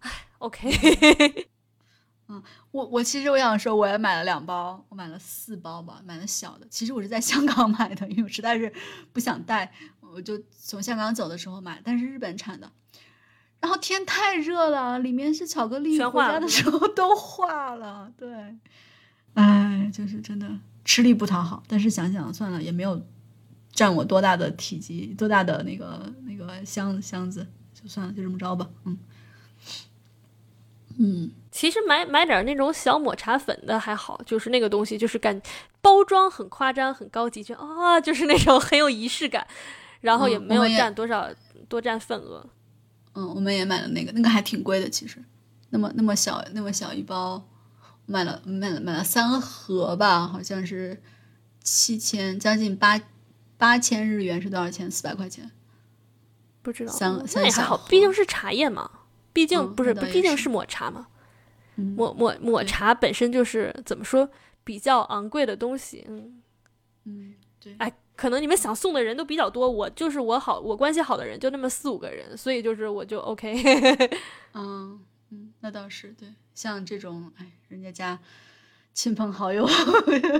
[0.00, 1.48] 哎，OK。
[2.28, 6.66] 嗯，我我其实我想说，我也买了两包，我买了四包吧，买了小的。
[6.68, 8.70] 其实我是在香港买的，因为我实在是
[9.14, 9.72] 不想带。
[10.12, 12.70] 我就从香港走的时候买，但是日本产的，
[13.60, 18.12] 然后天太热了，里面是巧克力，回家的时候都化了。
[18.16, 18.28] 对，
[19.34, 20.48] 哎，就是真的
[20.84, 21.62] 吃力不讨好。
[21.68, 23.00] 但是想想算了，也没有
[23.72, 28.68] 占我多大的体积，多大的那个那个箱箱子，就算了，就这么着吧。
[28.84, 28.98] 嗯
[30.98, 35.40] 嗯，其实买买点那种小抹茶粉的还好，就是那个东西就是感
[35.80, 39.46] 包装很夸张、很高级，就啊，就是那种很有仪式感。
[40.00, 41.28] 然后也没有占多少
[41.68, 42.48] 多占份额，
[43.14, 45.22] 嗯，我们也买了那个，那个还挺贵的，其实，
[45.68, 47.46] 那么那么小那么小一包，
[48.06, 51.02] 买了买了买了三盒吧，好像是
[51.62, 53.00] 七千将近八
[53.58, 54.90] 八千日元是多少钱？
[54.90, 55.50] 四百块钱，
[56.62, 56.92] 不知道。
[56.92, 58.90] 三三也还好，毕竟是茶叶嘛，
[59.32, 61.08] 毕竟不是不毕竟是抹茶嘛，
[61.74, 64.30] 抹抹抹茶本身就是怎么说
[64.64, 66.42] 比较昂贵的东西，嗯
[67.04, 67.92] 嗯，对，哎。
[68.20, 73.50] 可能你们想送的人都比较多，我就是我好，我关系好的人就那么四五个人，所以就是我就 OK。
[74.52, 78.18] 嗯嗯，那倒是对，像这种哎，人家家
[78.92, 79.66] 亲朋好友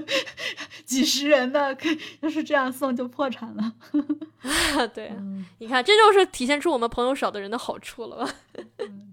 [0.85, 1.75] 几十人的，
[2.21, 3.73] 要是这样送就破产了。
[4.93, 5.11] 对，
[5.57, 8.35] 你看这就是体现出我们朋友少的人的好处了吧？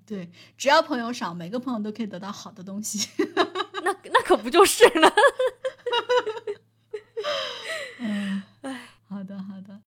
[0.05, 3.07] 对，只要朋友少，每个朋友都可以得到好的东西。
[3.81, 5.09] 那那可不就是呢？
[7.99, 8.56] 嗯，哎，
[9.07, 9.81] 好的好的。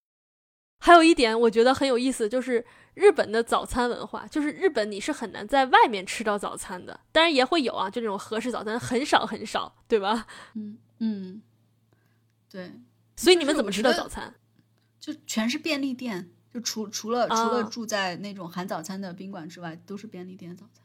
[0.79, 10.25] 还有一点我觉得很有意思，就是日本的早餐文化，就是日本你是很难在外面吃到早餐的，当然也会有啊，就那种合适早餐很少很少，对吧？
[10.55, 11.41] 嗯嗯，
[12.49, 12.73] 对。
[13.15, 14.33] 所以你们怎么吃的早餐？
[14.99, 20.83] 就全是便利店，就除除了除了住在那种含早餐的宾馆之外，都是便利店早餐。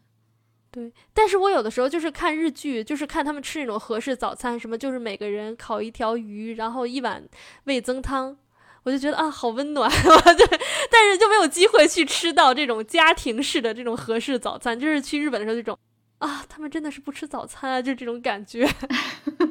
[0.76, 7.26] 对，但是我有的时候就是看日剧，就是看他们吃那种合适早餐，什么就是每个人烤一条鱼，然后一碗
[7.64, 8.36] 味增汤，
[8.82, 9.88] 我就觉得啊，好温暖。
[9.90, 10.60] 对，
[10.90, 15.78] 但是就没有机会去吃到这种家庭式的这种合适早餐，就是去日本的时候这种
[16.18, 18.68] 啊，他们真的是不吃早餐啊，就这种感觉。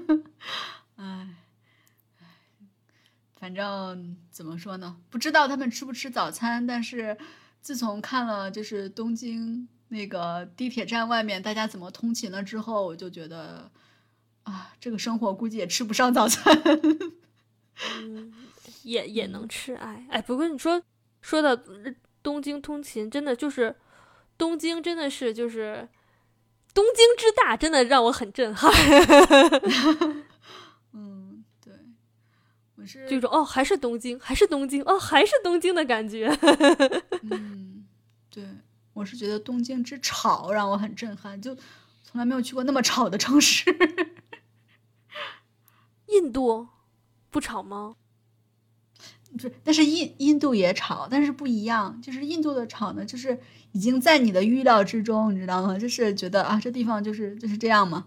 [0.97, 1.27] 哎，
[3.39, 4.97] 反正怎么说呢？
[5.09, 7.17] 不知道他们吃不吃早餐，但是
[7.61, 9.67] 自从看了就是东京。
[9.89, 13.69] 那个地铁站外面大家怎么通勤了之后，我就觉得
[14.43, 16.53] 啊，这个生活估计也吃不上早餐。
[17.99, 18.33] 嗯，
[18.83, 20.21] 也也能吃，哎哎。
[20.21, 20.81] 不过你说
[21.21, 21.55] 说到
[22.23, 23.75] 东京通勤，真的就是
[24.37, 25.87] 东京真的是就是
[26.73, 28.71] 东京之大，真的让我很震撼。
[30.93, 31.73] 嗯，对，
[32.75, 36.27] 我是这种哦，还是东京，还是东京，哦，还是东京的感觉。
[37.29, 37.85] 嗯，
[38.29, 38.43] 对。
[38.95, 41.53] 我是觉得东京之吵让我很震撼，就
[42.01, 43.65] 从来没有去过那么吵的城市。
[46.07, 46.69] 印度
[47.29, 47.97] 不吵吗？
[49.33, 52.01] 不是，但是印印度也吵，但是不一样。
[52.01, 53.37] 就是印度的吵呢，就是
[53.73, 55.77] 已经在你的预料之中，你知道吗？
[55.77, 58.05] 就是觉得啊，这地方就是就是这样嘛。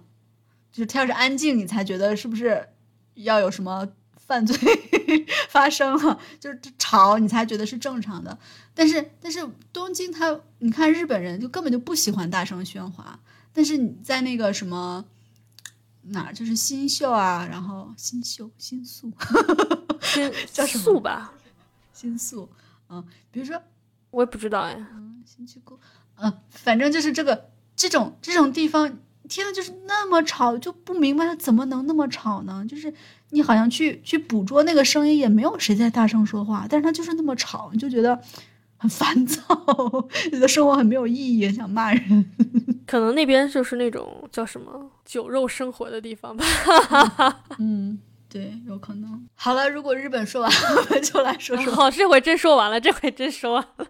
[0.73, 2.71] 就是它要是安静，你才觉得是不是
[3.15, 3.87] 要有什么。
[4.29, 4.57] 犯罪
[5.49, 8.39] 发生了，就是吵，你才觉得是正常的。
[8.75, 13.19] 但是，但是东京，他你看日本人就根本就不喜欢大声喧哗。
[13.55, 15.03] 但是你在那个什么
[16.03, 19.11] 哪儿，就是新秀啊，然后新秀、新宿，
[20.53, 21.33] 叫什么宿吧？
[21.95, 22.49] 新宿，
[22.91, 23.61] 嗯，比如说
[24.11, 25.81] 我也不知道哎，嗯，新去过，
[26.17, 32.65] 嗯，反正就是这个这种这种地方，天呐，就是那么吵，就不明白他怎么能那么吵呢？
[32.69, 32.93] 就是
[33.31, 38.19] 你好像去去捕捉那个声音，也没有谁在大声说话，但是他就是那么吵，你就觉得
[38.77, 39.43] 很烦躁，
[40.31, 42.31] 觉得生活很没有意义，想骂人。
[42.87, 46.45] 可能那边就是那种叫什么酒肉生活的地方吧。
[47.59, 47.99] 嗯，
[48.31, 49.29] 对，有可能。
[49.35, 51.75] 好了，如果日本说完，我们就来说说。
[51.75, 53.87] 好，这回真说完了，这回真说完了。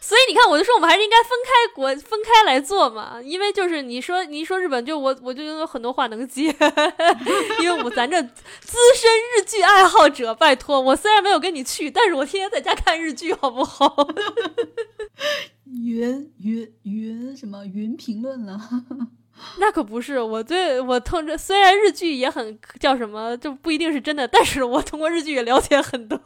[0.00, 6.54] 所以你看，我就说我们还是应该分开国分开来做嘛，因为就是你说你一说日本，就我我就有很多话能接，
[7.60, 14.08] 因为我咱这资深日剧爱好者，拜托，我虽然没有跟你去，但是我天天在家看日剧，好不好？
[15.64, 18.58] 云云云什么云评论了？
[19.58, 26.18] 那可不是，我对我通着，虽然日剧也很叫什么，就不一定是真的，但是我通过日剧也了解很多。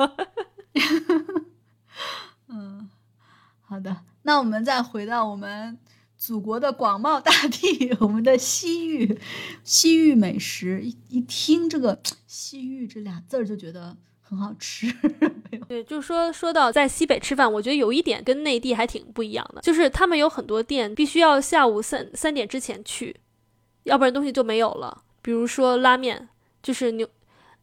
[2.48, 2.88] 嗯。
[3.72, 5.78] 好的，那我们再回到我们
[6.18, 9.18] 祖国的广袤大地， 我们的西域，
[9.64, 14.92] 西域美食，一一听这个西域这俩字儿就觉得很好吃。
[15.68, 23.16] 对，就说说到在西北吃饭，我觉得有一点跟内地还挺不一样的，就是他们有很多店必须要下午三三点之前去，
[23.84, 25.02] 要不然东西就没有了。
[25.22, 26.28] 比如说拉面，
[26.62, 27.08] 就是牛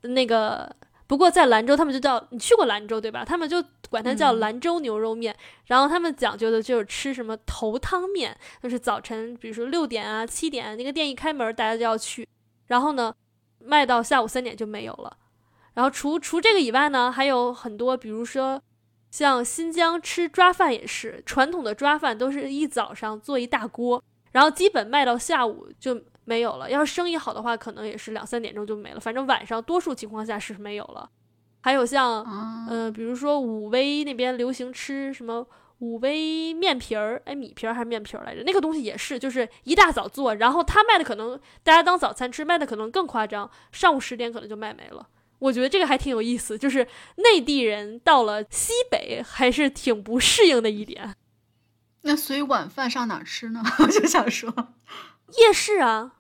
[0.01, 0.75] 那个。
[1.09, 3.25] 不过在兰州，他们就叫你去过兰州对吧？
[3.25, 5.35] 他们就管它叫兰州牛肉面。
[5.65, 12.27] 然后他们讲究的就是吃什么头汤面，就是早晨，比如说六点啊、七点，那个店一开门，大家就要去。
[12.67, 13.11] 然后呢，
[13.57, 15.17] 卖到下午三点就没有了。
[15.73, 18.61] 然后除除这个以外呢，还有很多，比如说
[19.09, 25.99] 像新疆吃抓饭也是，传统的抓饭都是一早上做一大锅，然后基本卖到下午就。
[26.29, 28.99] 没有了，要是生意好的话，可能也是两三点钟就没了。
[28.99, 31.09] 反正晚上多数情况下是没有了。
[31.61, 32.23] 还有像，
[32.69, 35.43] 嗯，比如说武威那边流行吃什么
[35.79, 38.43] 武威面皮儿，哎，米皮儿还是面皮儿来着？
[38.43, 45.07] 那个东西也是，就是一大早做，然后他卖的可能大家当早餐吃，卖的可能更夸张，上午十点可能就卖没了。
[45.39, 51.15] 我觉得这个还挺有意思，就是内地人到了西北还是挺不适应的一点。
[52.03, 53.63] 那所以晚饭上哪吃呢？
[53.79, 54.53] 我就想说，
[55.39, 56.13] 夜市啊。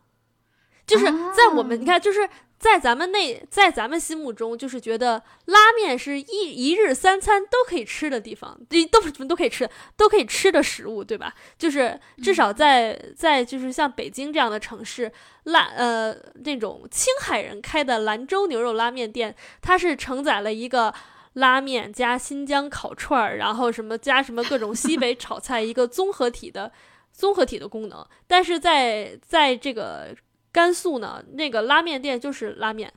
[0.89, 8.59] 就是在我们，你看，就是在咱们那，在咱们心目中，就是觉得拉面是一一日三餐都可以吃的地方，
[8.91, 11.35] 都什么都可以吃，都可以吃的食物，对吧？
[11.59, 15.11] 就是至少在在就是像北京这样的城市，
[15.43, 16.11] 拉呃
[16.43, 20.91] 那种青海人开的兰州牛肉拉面店，它是承载了一个
[21.33, 26.71] 拉面加新疆烤串儿，然后什么加什么各种西北炒菜一个综合体的
[27.13, 30.15] 综合体的功能，但是在在这个。
[30.51, 32.93] 甘肃呢，那个拉面店就是拉面，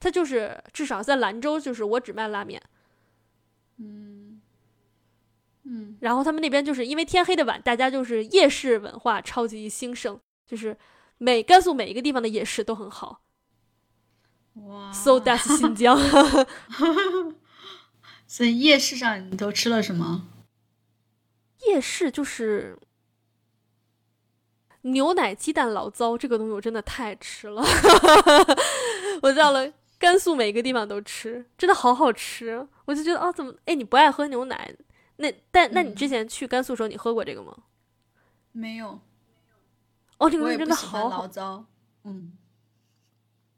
[0.00, 2.62] 它就是至少在兰州，就是我只卖拉面。
[3.78, 4.40] 嗯
[5.64, 10.76] 嗯，然后他们那边就是因为天黑的晚，大家就是夜市文化超级兴盛，就是
[11.18, 13.20] 每甘肃每一个地方的夜市都很好。
[14.54, 15.98] 哇，So that's 新疆。
[18.26, 20.26] 所以夜市上你都吃了什么？
[21.66, 22.78] 夜市就是。
[24.92, 27.62] 牛奶鸡蛋醪糟这个东西我真的太吃了，
[29.22, 32.66] 我到了甘肃每个地方都吃，真的好好吃。
[32.84, 34.74] 我就觉得啊，怎么哎你不爱喝牛奶？
[35.16, 37.54] 那但那你之前去甘肃时候你喝过这个吗？
[38.52, 39.00] 没有。
[40.18, 41.64] 哦，这个东西真的好醪糟。
[42.04, 42.32] 嗯。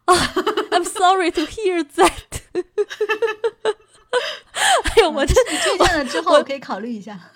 [0.07, 0.14] 啊
[0.71, 2.41] ，I'm sorry to hear that。
[4.85, 7.31] 哎呦，我这你推荐了之后我可以考虑一下。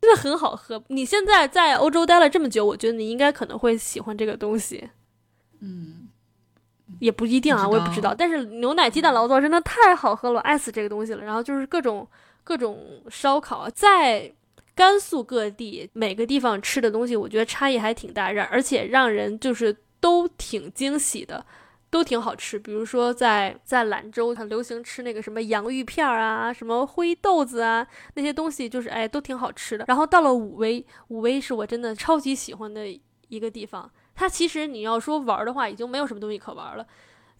[0.00, 0.82] 真的很好喝。
[0.88, 4.88] 你现在在欧洲待了这么久，我觉得你应该可能会喜欢这个东西。
[5.60, 6.08] 嗯，
[7.00, 8.14] 也不一定啊，我也不知道。
[8.14, 11.22] 但是牛奶鸡蛋醪糟真的太好喝了，爱死这个东西了。
[11.22, 12.08] 然后就是各种
[12.42, 14.32] 各种烧烤，在
[14.74, 21.44] 甘肃各地每个地方吃的东西，我觉得差异还挺大，让而且让人就是都挺惊喜的。
[21.90, 29.84] 都挺好吃，比如说在在兰州很流行吃那个什么洋芋片儿啊，什么灰豆子啊，那些东西就是哎都挺好吃的。
[29.88, 32.86] 然后到了武威，武威是我真的超级喜欢的
[33.28, 33.90] 一个地方。
[34.14, 36.86] 它其实你要说玩的话，已经没有什么东西可玩了。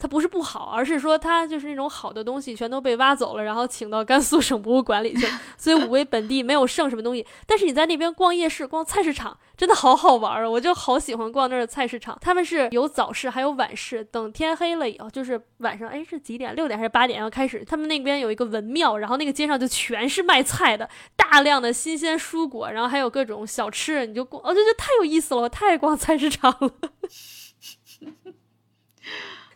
[0.01, 5.27] 它不是不好，而是说它就是那种好的东西全都被挖走了，然后请到甘肃省博物馆里去，
[5.59, 7.27] 所以武威本地没有剩什么东西。
[7.47, 10.49] 但是你在那边逛夜市、逛菜市场，真的好好玩啊！
[10.49, 14.03] 我就好喜欢逛那儿的菜市场，他们是有早市还有晚市。
[14.03, 16.57] 等天黑了以后，就是晚上，哎，是几点？
[16.57, 17.63] 六点还是八点要开始？
[17.65, 26.71] 他们那边有一个文庙，然后那个街上就全是卖菜的，大量的新鲜蔬果，然后还有各种小吃，你就逛，我就觉得太有意思了，我太爱逛菜市场了。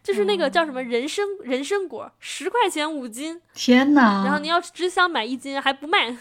[0.05, 4.23] 就是那个叫什么人参人参果，十块钱五斤，天哪！
[4.23, 6.19] 然后你要只想买一斤还不卖。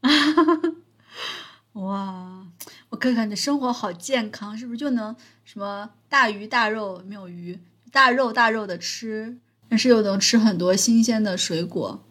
[1.74, 2.46] 哇，
[2.88, 5.14] 我可感觉生活好健康，是不是就能
[5.44, 7.58] 什么大鱼大肉没有鱼，
[7.92, 9.36] 大肉大肉的吃，
[9.68, 12.02] 但是又能吃很多新鲜的水果，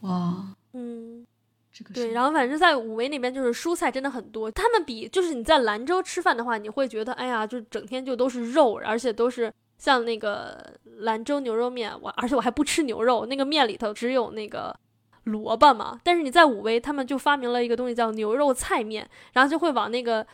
[0.00, 1.24] 哇，嗯，
[1.72, 2.12] 这个对。
[2.12, 9.50] 然后反正在武威那边就是蔬菜真的很多，他们比就是你在兰州吃饭的话，你会觉得哎呀，就整天就都是肉，而且都是
[9.82, 14.78] 像那个兰州牛肉面，我而且我还不吃牛肉，那个面里头只有那个。
[15.26, 20.26] 萝卜嘛，但是你在武威，他们就发明了一个东西叫牛肉菜面，然后就会往那个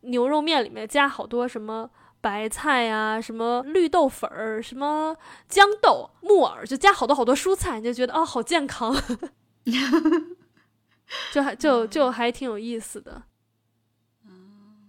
[0.00, 1.88] 牛肉面里面加好多什么
[2.20, 5.16] 白菜呀、什么绿豆粉儿、什么
[5.48, 8.92] 豇豆、木耳，就加好多好多蔬菜，你就觉得啊、好健康，
[11.32, 13.22] 就还就就还挺有意思的。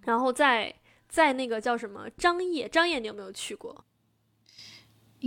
[0.05, 0.73] 然后在
[1.07, 3.85] 在那个叫什么张掖，张掖你有没有去过？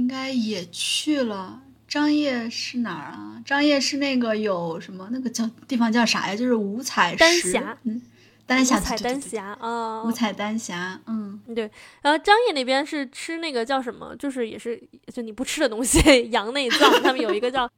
[0.00, 1.60] 应该也去了。
[1.86, 3.42] 张掖是哪儿啊？
[3.44, 6.34] 张掖是那个有什么那个叫地方叫啥呀？
[6.34, 8.00] 就是五彩丹石霞，嗯，
[8.46, 14.80] 丹霞，五彩丹霞啊，五彩丹霞，嗯，对然后张掖那边是吃那个叫什么，就是也是
[15.12, 15.98] 就你不吃的东西，
[16.30, 17.68] 羊内脏，他们有一个叫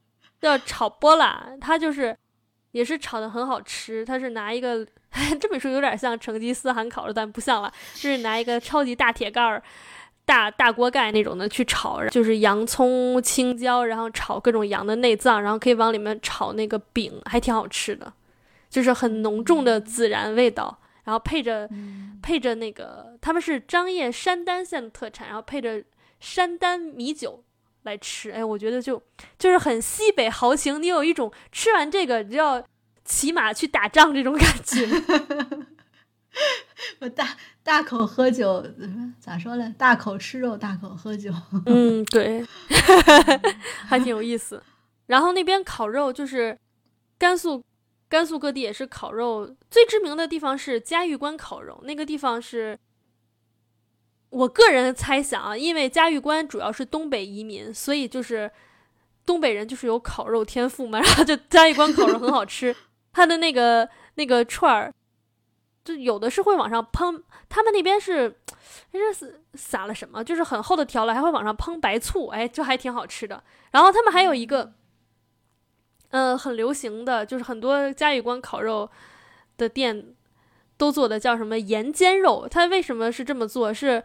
[0.41, 2.17] 叫炒波拉，它就是
[2.73, 4.87] 也是炒的很好吃，它是拿一个
[5.41, 9.63] 这本书有点像成吉思汗烤肉，但不像了，就是拿一个超级大铁盖儿。
[10.25, 18.13] 大大锅盖那种的去炒，就是洋葱、青椒，然后炒各种羊的内脏，然后可以往里面炒那个饼，还挺好吃的，
[18.71, 21.69] 就是很浓重的孜然味道，然后配着、
[22.23, 25.83] 配着那个他们是张掖山丹县的特产，然后配着
[26.21, 27.43] 山丹米酒
[27.83, 29.03] 来吃，哎，我觉得就
[29.37, 32.65] 就是很西北豪情，你有一种吃完这个你就要
[33.05, 34.87] 骑马去打仗这种感觉。
[37.01, 38.65] 我大大口喝酒，
[39.21, 39.73] 咋说呢？
[39.79, 41.33] 大口吃肉，大口喝酒。
[41.67, 42.45] 嗯， 对，
[43.87, 44.63] 还挺有意思。
[45.07, 46.59] 然后那边烤肉就是
[47.19, 47.63] 甘肃，
[48.09, 52.77] 甘肃各地也是烤肉最知名的地方是嘉峪关烤肉，那个地方是
[54.31, 58.51] 我个人猜想啊，因为嘉峪关主要是东北移民，所以就是
[59.25, 62.75] 东北人就是有烤肉天赋嘛，然后就嘉峪关烤肉很好吃，
[63.13, 64.93] 它的那个那个串儿。
[65.85, 68.37] 就有的是会往上喷，他们那边是，
[68.93, 70.23] 哎，这是撒了什么？
[70.23, 73.43] 就是很厚的调料，还会往上喷白醋，哎，就还挺好吃的。
[73.73, 74.73] 然后他们还有一个，
[76.11, 78.89] 呃，很流行的，就是很多嘉峪关烤肉
[79.57, 80.15] 的店
[80.77, 82.47] 都做的叫什么盐煎肉。
[82.49, 83.75] 它为什么是这么做？
[83.75, 84.03] 是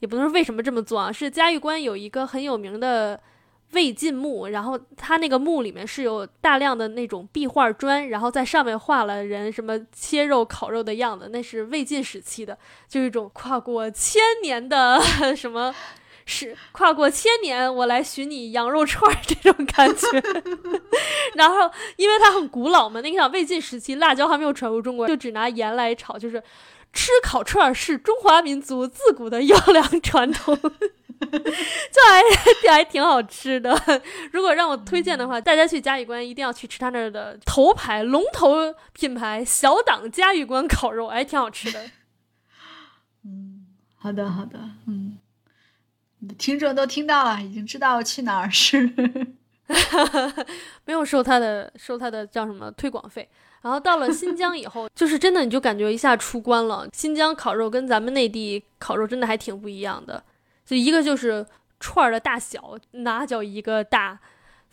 [0.00, 1.10] 也不能说为什么这么做啊？
[1.10, 3.20] 是嘉峪关有一个很有名的。
[3.74, 12.56] 魏晋墓，然后它那个墓里面是有大量的那种壁画砖，然后在上面画了人什么切肉、烤肉的样子，那是魏晋时期的，
[12.88, 15.00] 就一种跨过千年的
[15.36, 15.74] 什么，
[16.24, 20.06] 是跨过千年我来寻你羊肉串这种感觉。
[21.34, 26.42] 然后因为它很古老嘛，那个想魏晋时期辣椒还没有传入中国，就只拿盐来炒，就是
[26.92, 30.56] 吃烤串是中华民族自古的 优良传统。
[31.30, 33.74] 就还还挺好吃的。
[34.32, 41.90] 如果让我推荐的话，大家去嘉峪关一定要去吃他那儿的头牌龙头品牌小档嘉峪关烤肉，还挺好吃的。
[43.24, 45.18] 嗯，好的好的，嗯，
[46.38, 48.92] 听众都听到了，已经知道去哪儿吃。
[50.84, 53.28] 没有收他的收他的叫什么推广费。
[53.62, 56.86] 然后到了新疆以后，就是真的你就感觉一下出关了。
[56.92, 60.22] 新疆烤肉跟咱们内地烤肉真的还挺不一样的。
[60.64, 61.46] 就一个就是
[61.78, 64.20] 串儿的大小，那叫一个大，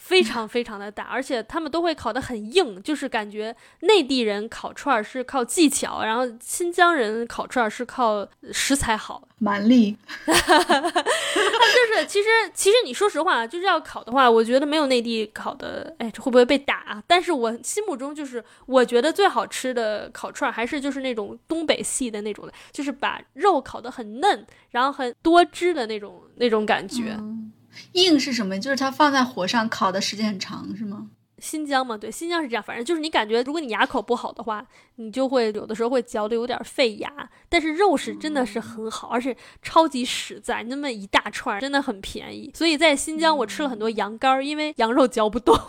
[0.01, 9.95] 非常非常的大，而且他们都会烤得很硬，就是感觉内地人烤串儿是靠技巧，然后新疆人烤串儿是靠食材好，蛮力。
[10.25, 17.01] 就是其实其实你说实话，就是要烤的话，我觉得没有内地烤的，哎，这会不会被打？
[17.05, 27.15] 但是我心目中就是我觉得最好吃的烤串儿还是就是那种东北系的那种的，就是把肉烤得很嫩，然后很多汁的那种那种感觉。
[27.19, 27.53] 嗯
[27.93, 28.59] 硬是什么？
[28.59, 31.09] 就是它放在火上烤的时间很长，是吗？
[31.39, 32.61] 新疆嘛，对，新疆是这样。
[32.61, 34.63] 反正就是你感觉，如果你牙口不好的话，
[34.97, 37.11] 你就会有的时候会嚼的有点费牙。
[37.49, 42.51] 但是肉是真的是很好，而且超级实在，那么一大串真的很便宜。
[42.53, 45.57] 所以在新疆我吃了很多羊肝儿，因为羊肉嚼不动。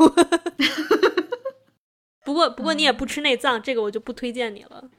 [2.23, 4.91] 不过不过你也不吃内脏，这个我就不推荐你了。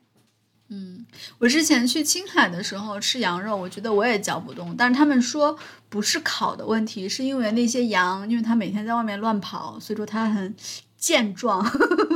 [0.70, 1.06] 嗯，
[1.38, 5.58] 我之前去青海的时候吃羊肉，我觉得我也嚼不动，但是他们说
[5.90, 10.56] 不是烤的问题，是因为那些羊，因为它每天在外面乱跑，所以说它很
[10.98, 11.64] 健壮，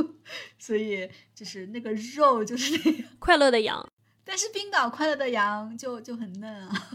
[0.58, 3.04] 所以就是那个肉就是那个。
[3.20, 3.86] 快乐的羊，
[4.24, 6.88] 但是冰岛快乐的羊就就很嫩啊。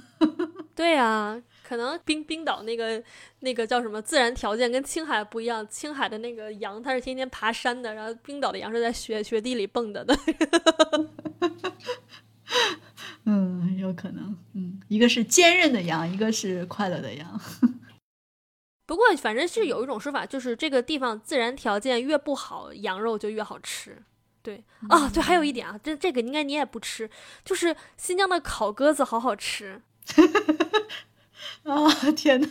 [0.76, 3.02] 对啊，可能冰冰岛那个
[3.40, 10.18] 那个叫什么自然条件跟青海不一样，青海的那个羊它是天天爬山的，然后冰岛的羊是在雪雪地里蹦跶的。
[13.26, 14.38] 嗯，有可能。
[14.54, 17.40] 嗯，一个是坚韧的羊，一个是快乐的羊。
[18.86, 24.04] 不过反正是有一种说法，就是这个地方自然条件越不好，羊肉就越好吃。
[24.42, 27.10] 对啊，对，还有一点啊，这这个应该你也不吃，
[27.46, 29.82] 就是新疆的烤鸽子好好吃。
[31.72, 32.48] 啊天哪！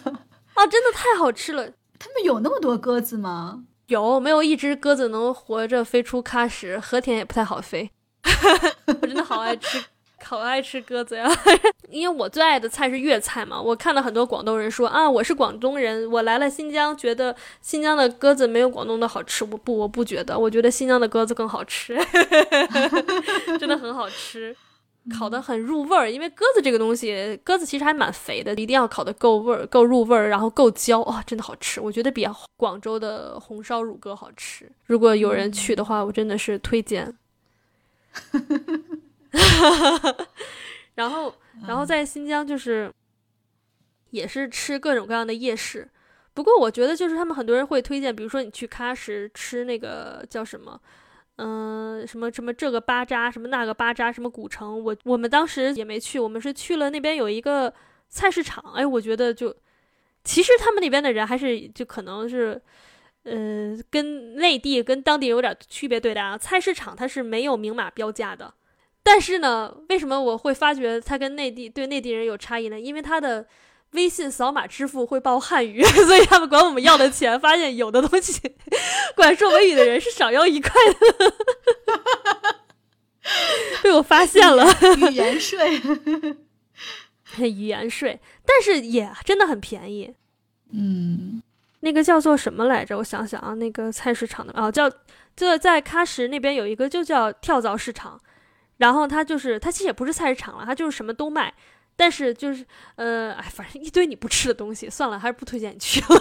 [0.54, 1.66] 啊，真的太好吃了！
[1.98, 3.64] 他们有那么多鸽子吗？
[3.86, 6.78] 有，没有一只鸽子能活着飞出喀什？
[6.78, 7.90] 和田也不太好飞。
[8.86, 9.82] 我真的好爱吃，
[10.24, 11.28] 好爱吃鸽子呀！
[11.90, 13.60] 因为我最爱的菜是粤菜嘛。
[13.60, 19.44] 我看到很多广东人说啊，我是广东人，我来了新疆，觉得新疆的鸽子没有广东的好吃。
[19.44, 21.98] 我不，我不觉得，我觉得新疆的鸽子更好吃，
[23.60, 24.56] 真的很好吃。
[25.10, 31.80] 烤的很入味儿，因为鸽子这个东西，鸽子其实还蛮肥的，一定要烤的够味儿、够入味儿，然后够焦，哇，真的好吃。
[31.80, 32.24] 我觉得比
[32.56, 34.70] 广州的红烧乳鸽好吃。
[34.86, 37.16] 如果有人去的话，我真的是推荐。
[40.94, 41.34] 然后，
[41.66, 42.92] 然后在新疆就是
[44.10, 45.88] 也是吃各种各样的夜市，
[46.34, 50.80] 不过我觉得就是他们很多人会推荐，比如说你去喀什吃那个叫什么。
[51.36, 57.72] 嗯，什么什么这个巴扎，什么那个巴扎，什么古城，我我们当时也没去，我们是去了那边有一个
[58.08, 58.62] 菜市场。
[58.74, 59.54] 哎，我觉得就
[60.22, 62.60] 其实他们那边的人还是就可能是，
[63.24, 66.36] 呃，跟内地跟当地有点区别对待啊。
[66.36, 68.52] 菜市场它是没有明码标价的，
[69.02, 72.78] 但是呢，为什么我会发觉它跟内地对内地人有差异呢？
[72.78, 73.46] 因为它的。
[73.92, 78.40] 微信扫码支付会报汉语， 所以他们管我们要的钱，发现有的东西
[79.14, 80.70] 管说维语的人是少要一块
[81.18, 81.34] 的，
[83.82, 84.66] 被我发现了
[84.96, 85.80] 语言税，
[87.38, 90.14] 语言税，但是也真的很便宜。
[90.72, 91.42] 嗯，
[91.80, 92.96] 那个叫做什么来着？
[92.96, 94.90] 我想想啊，那个菜市场的啊，叫
[95.36, 98.18] 就在喀什那边有一个就叫跳蚤市场，
[98.78, 101.52] 然后它就是它其实也不是菜市场了，它就是什么都卖。
[101.96, 102.64] 但是就是，
[102.96, 106.06] 呃，哎，反正一堆你不吃的东西，算了，还是不推荐你去了。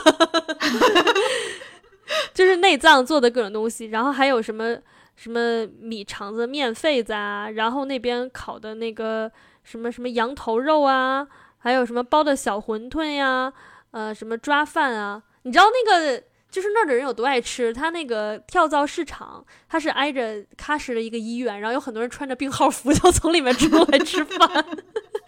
[2.34, 4.78] 就是内脏做的各种东西，然后还有什么
[5.15, 9.32] 什么米肠子、面肺子啊，然后那边烤的那个
[9.63, 13.53] 什么什么羊头肉啊，还有什么包的小馄饨呀，
[13.91, 17.74] 呃，什么抓饭啊，你知道那个就是那儿的人有多爱吃？
[17.74, 24.49] 他那个跳蚤市场，它是挨着喀什的一个医院，然后有很多人穿着病号服 就从里面出来吃饭。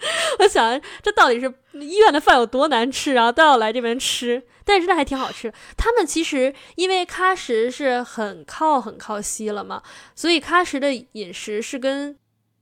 [0.39, 3.31] 我想，这到底是医院的饭有多难吃啊？
[3.31, 5.53] 都要来这边吃，但是那还挺好吃。
[5.77, 9.81] 他们其实因为喀什是很靠很靠西了嘛，
[10.15, 12.17] 所以喀什的饮食是跟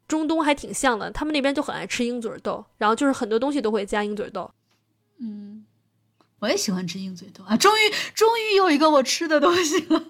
[0.08, 1.10] 中东还挺像的。
[1.12, 4.52] 他们那边就很爱吃鹰嘴豆，然后就是很多东西都会加鹰嘴豆。
[5.20, 5.66] 嗯，
[6.40, 7.56] 我也喜欢吃鹰嘴豆啊！
[7.56, 10.04] 终于，终于有一个我吃的东西了。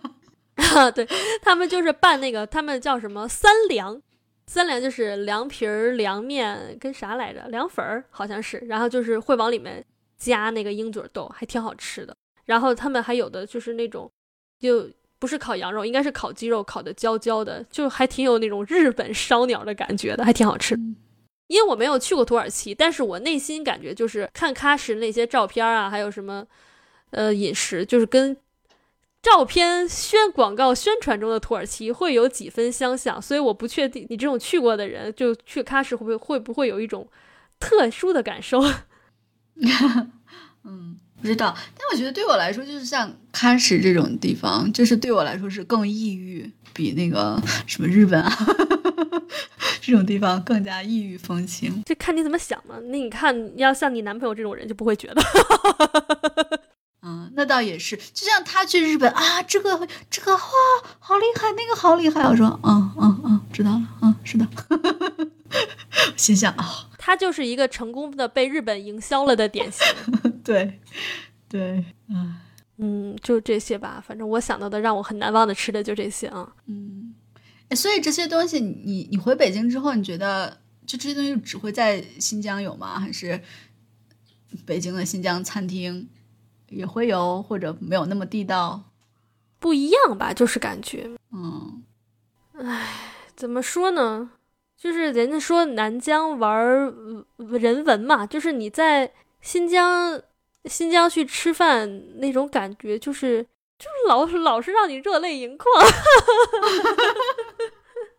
[0.75, 1.07] 啊，对
[1.41, 4.01] 他们就是拌那个，他们叫什么三凉。
[4.47, 7.47] 三凉就是凉皮儿、凉面跟啥来着？
[7.47, 9.83] 凉粉儿好像是，然后就是会往里面
[10.17, 12.15] 加那个鹰嘴豆，还挺好吃的。
[12.45, 14.11] 然后他们还有的就是那种，
[14.59, 14.89] 就
[15.19, 20.75] 不是烤羊肉，应该是烤鸡肉，烤的焦焦的，就还挺有那种日本烧鸟的感觉的，还挺好吃。
[21.47, 26.45] 因为我没有去过土耳其，但是我内心感觉就是看喀什那些照片啊，还有什么，
[27.11, 28.35] 呃，饮食，就是跟。
[29.22, 37.07] 照片宣广告宣传中的土耳其会有几分相像，所以我不确定你这种去过的人就去喀什会不会会不会有一种
[37.59, 38.59] 特殊的感受？
[40.63, 41.55] 嗯，不知道。
[41.78, 48.32] 但我觉得对我来说，就是像喀什这种地方，就是对我来说是更异域，比那个 什么日本啊
[49.82, 51.84] 这种地方更加异域风情。
[51.86, 52.76] 这看你怎么想嘛。
[52.86, 55.22] 那你看，要像你男朋友这种人就不会觉得。
[57.32, 60.41] 嗯，那倒也是，就像他去日本啊，这个这个哇，
[60.99, 62.23] 好厉害，那个好厉害。
[62.23, 64.47] 我说，嗯嗯嗯，知道了，嗯，是的。
[66.15, 69.86] 心想啊，他就是一个成功的被日本营销了的典型。
[70.43, 70.79] 对，
[71.49, 72.38] 对，嗯
[72.77, 74.03] 嗯，就这些吧。
[74.05, 76.49] 反正我想到的让我很难忘的吃的就这些啊。
[76.67, 77.13] 嗯，
[77.75, 82.97] 所以这些东西，你你回北京之后，你觉得就这些东西只会在新疆有吗？
[82.97, 83.41] 还是
[84.65, 86.07] 北京的新疆餐厅？
[86.72, 88.82] 也会有，或者没有那么地道，
[89.59, 90.34] 不一样吧？
[90.34, 91.84] 就是感觉，嗯，
[92.53, 92.88] 唉，
[93.36, 94.32] 怎么说呢？
[94.76, 96.51] 就是人家说南疆玩
[97.38, 100.19] 人文嘛，就是你在新疆
[100.65, 103.43] 新疆去吃饭那种感觉，就是
[103.78, 105.67] 就是老老是让你热泪盈眶，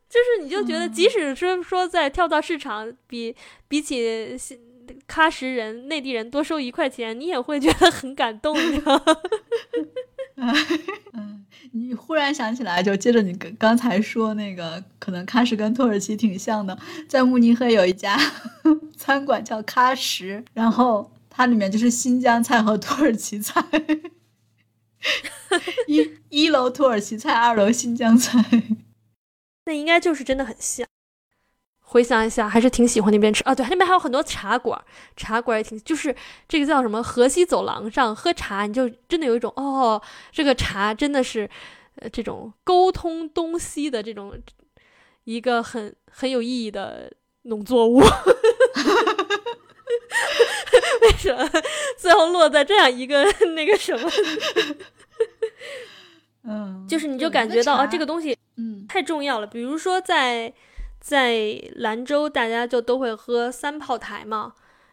[0.08, 3.34] 就是你就觉得，即使是说在跳蚤市场，比
[3.66, 4.36] 比起
[5.08, 9.04] 喀什人、内地人多收一块钱，你也会觉得很感动，你知道吗？
[11.14, 16.76] 嗯，你忽然想起来，就接着你刚刚才说那个，可能喀什跟土耳其挺像的，
[17.08, 18.18] 在慕尼黑有一家
[18.96, 23.62] 餐馆叫喀什，然后它里面就是新疆菜和土耳其菜，
[25.86, 28.44] 一一楼土耳其菜，二楼新疆菜。
[29.66, 30.84] 那应该就是真的很像。
[31.92, 33.54] 回想一下，还是挺喜欢那边吃啊。
[33.54, 34.82] 对，那边还有很多茶馆，
[35.14, 36.14] 茶馆也挺，就是
[36.48, 40.00] 这个叫什么河西走廊上喝茶，你就真的有一种哦，
[40.32, 41.48] 这个茶真的是
[41.96, 44.32] 呃这种沟通东西的这种
[45.24, 47.12] 一个很很有意义的
[47.42, 48.00] 农作物。
[51.02, 51.46] 为什么
[51.98, 53.24] 最后落在这样一个
[53.54, 54.10] 那个什么？
[56.44, 59.46] 嗯，就是你就感觉到啊，这个东东西嗯太重要了。
[59.46, 60.52] 比如说在
[61.02, 64.52] 在兰州，大家就都会喝三炮台嘛，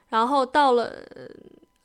[0.10, 0.92] 然后到了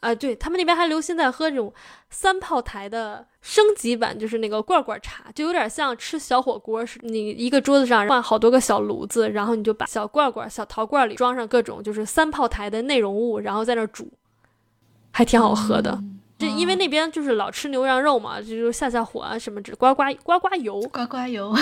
[0.01, 1.73] 啊，对他们那边还流行在喝这种
[2.09, 7.09] 三炮台的升级版，就是那个罐罐茶，就有点像吃小火锅似的。
[7.09, 14.11] 你一个桌子上放好多个小炉子，然后你就把小罐罐、小陶罐里装上各种就是三炮台的内容物，然后在那儿煮，
[15.13, 16.03] 还挺好喝的。
[16.45, 21.55] 这因为那边就是老吃牛羊肉嘛，就是下下火啊什么，只刮刮刮刮油，刮刮油，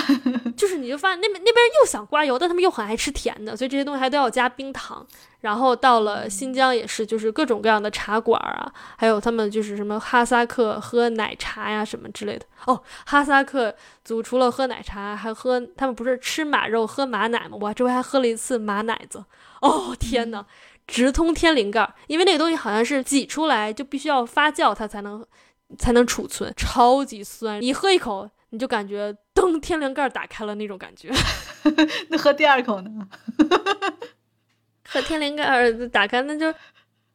[0.57, 5.05] 就是你就发现那边那边又想刮油，但他们又很爱吃甜的，所以这些东西还都要加冰糖。
[5.41, 12.45] 然后到了新疆也是，就是各种各样的茶馆啊，还有他们就是什么哈萨克喝奶茶呀什么之类的。
[12.65, 13.75] 哦，哈萨克
[14.05, 17.57] 族除了喝奶茶，还喝他们不是吃马肉喝马奶吗？
[17.59, 19.25] 我这回还喝了一次马奶子。
[19.59, 20.45] 哦天呐，
[20.87, 25.25] 直通天灵盖儿，因为那个东西好像是挤出来就必须要发酵，它才能
[25.77, 27.61] 才能储存，超级酸。
[27.61, 31.09] 你喝一口，你就感觉噔，天灵盖儿打开了那种感觉。
[32.09, 32.89] 那喝第二口呢？
[34.87, 36.53] 喝天灵盖儿打开，那就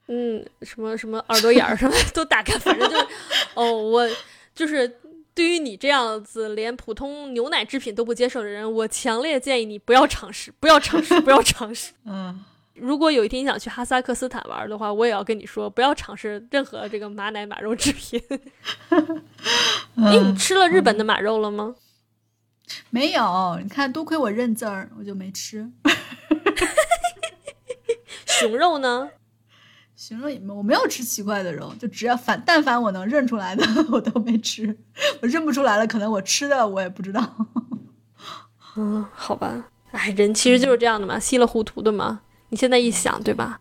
[0.06, 3.06] 嗯，什么什么耳朵眼儿什么都打开，反正就是
[3.54, 4.08] 哦，我
[4.54, 4.98] 就是。
[5.34, 11.92] 对于你这样子连普通牛奶制品都不接受的人，我强烈建议你不要尝试，不要尝试，不要尝试。
[12.06, 12.44] 嗯，
[12.80, 18.20] 如果有一天你想去哈萨克斯坦玩的话，我也要跟你说，不要尝试任何这个马奶马肉制品。
[19.96, 21.74] 哎，你吃了日本的马肉了吗？
[22.90, 25.70] 没有，你看多亏我认字儿，我就没吃。
[28.26, 29.10] 熊肉呢？
[29.96, 34.78] 熊肉也没，我没有吃奇怪的肉，就只要反但凡我能认出来的， 我都没吃。
[35.20, 37.48] 我认不出来了，可能我吃的我也不知道。
[38.76, 39.70] 嗯，好吧。
[39.90, 42.20] 哎，人其实就是这样的嘛，稀里糊涂的嘛。
[42.50, 43.60] 你现在一想，对吧？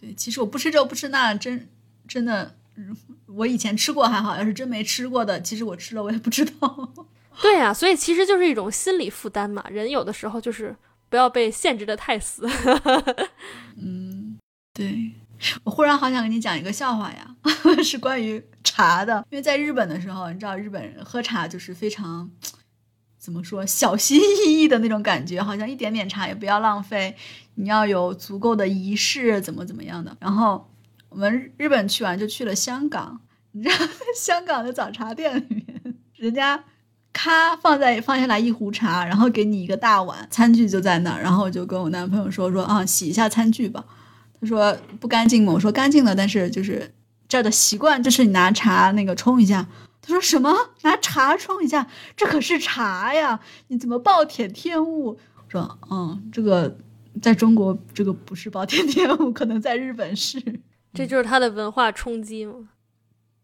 [0.00, 1.68] 对，其实我不吃这不吃那，真
[2.06, 2.96] 真的，嗯
[3.26, 6.92] 我以前吃过还好，要是真没吃过的，其实我吃了我也不知道。
[7.42, 9.64] 对呀、所以其实就是一种心理负担嘛。
[9.68, 10.74] 人有的时候就是
[11.08, 12.48] 不要被限制的太死。
[13.76, 14.38] 嗯，
[14.72, 15.12] 对。
[15.64, 17.36] 我忽然好想跟你讲一个笑话呀，
[17.84, 19.26] 是关于茶的。
[19.30, 22.30] 因为在日本的时候，你知道日本人喝茶就是非常
[23.24, 27.16] 怎么说小心翼翼的那种感觉，好像一点点茶也不要浪费，
[27.54, 30.14] 你要有足够的仪式，怎么怎么样的。
[30.20, 30.68] 然后
[31.08, 33.18] 我们日本去完就去了香港，
[33.52, 33.74] 你知道
[34.14, 36.64] 香港的早茶店里面，人家。
[37.16, 43.84] 咔，放在放下来一壶茶，然后给你一个大碗，餐具就在那儿，然后我就跟我男朋友说说啊，洗一下餐具吧。
[44.40, 45.52] 他说不干净吗？
[45.52, 46.92] 我说干净了，但是就是
[47.28, 49.64] 这儿的习惯就是你拿茶那个冲一下。
[50.06, 50.54] 他说什么？
[50.82, 51.86] 拿茶冲一下？
[52.14, 53.40] 这可是茶呀！
[53.68, 55.18] 你怎么暴殄天物？
[55.36, 56.76] 我说嗯，这个
[57.22, 60.38] 在中国这个不是暴殄天物，可能在日本是。
[60.92, 62.68] 这就是他的文化冲击吗。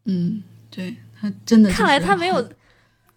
[0.05, 2.49] 嗯，对他真的、看来他没有，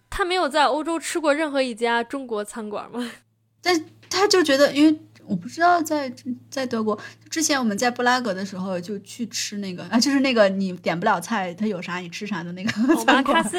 [0.09, 3.11] 他没有在欧洲吃过任何一家中国餐馆吗？
[3.61, 6.11] 但他就觉得，因为我不知道在
[6.49, 6.97] 在德国，
[7.29, 12.71] 之前我们在布拉格的时候就去吃那个啊，就是那个你点不了菜，他有啥你吃啥的那个
[13.03, 13.41] 餐馆。
[13.41, 13.57] 卡西，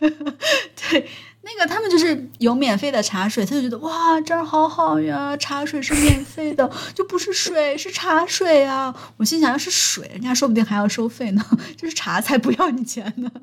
[0.00, 1.08] 对，
[1.42, 8.94] 那个他们就是有免费的茶水，他就觉得哇这儿好好呀，茶水是免费的，就不是水是茶水啊。
[9.16, 11.44] 我心想要是水，人家说不定还要收费呢，
[11.76, 13.30] 就是茶才不要你钱呢。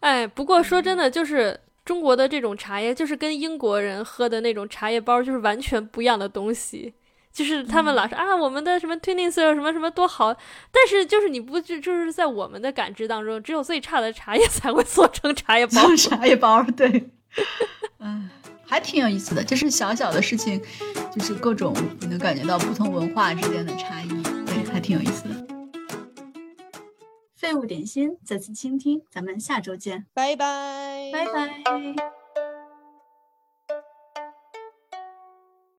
[0.00, 1.60] 哎，不过说真的，就是
[1.90, 6.94] 中国的这种茶叶，就是跟英国人喝的那种茶叶包，就是完全不一样的东西。
[7.32, 10.32] 就是他们老说、啊，我们的什么 Twinings 什么什么多好，
[10.70, 15.80] 但是就是你不就就是在我们的感知当中，只有最差的茶叶才会做成茶叶包。
[15.98, 17.10] 茶叶包，对，
[17.98, 18.30] 嗯，
[18.64, 19.42] 还挺有意思的。
[19.42, 20.62] 就是小小的事情，
[21.12, 24.08] 就是各种你能感觉到不同文化之间的差异，
[24.46, 25.59] 对，还挺有意思的。
[27.40, 32.19] 废物点心，再次倾听，咱们下周见，拜拜，拜拜。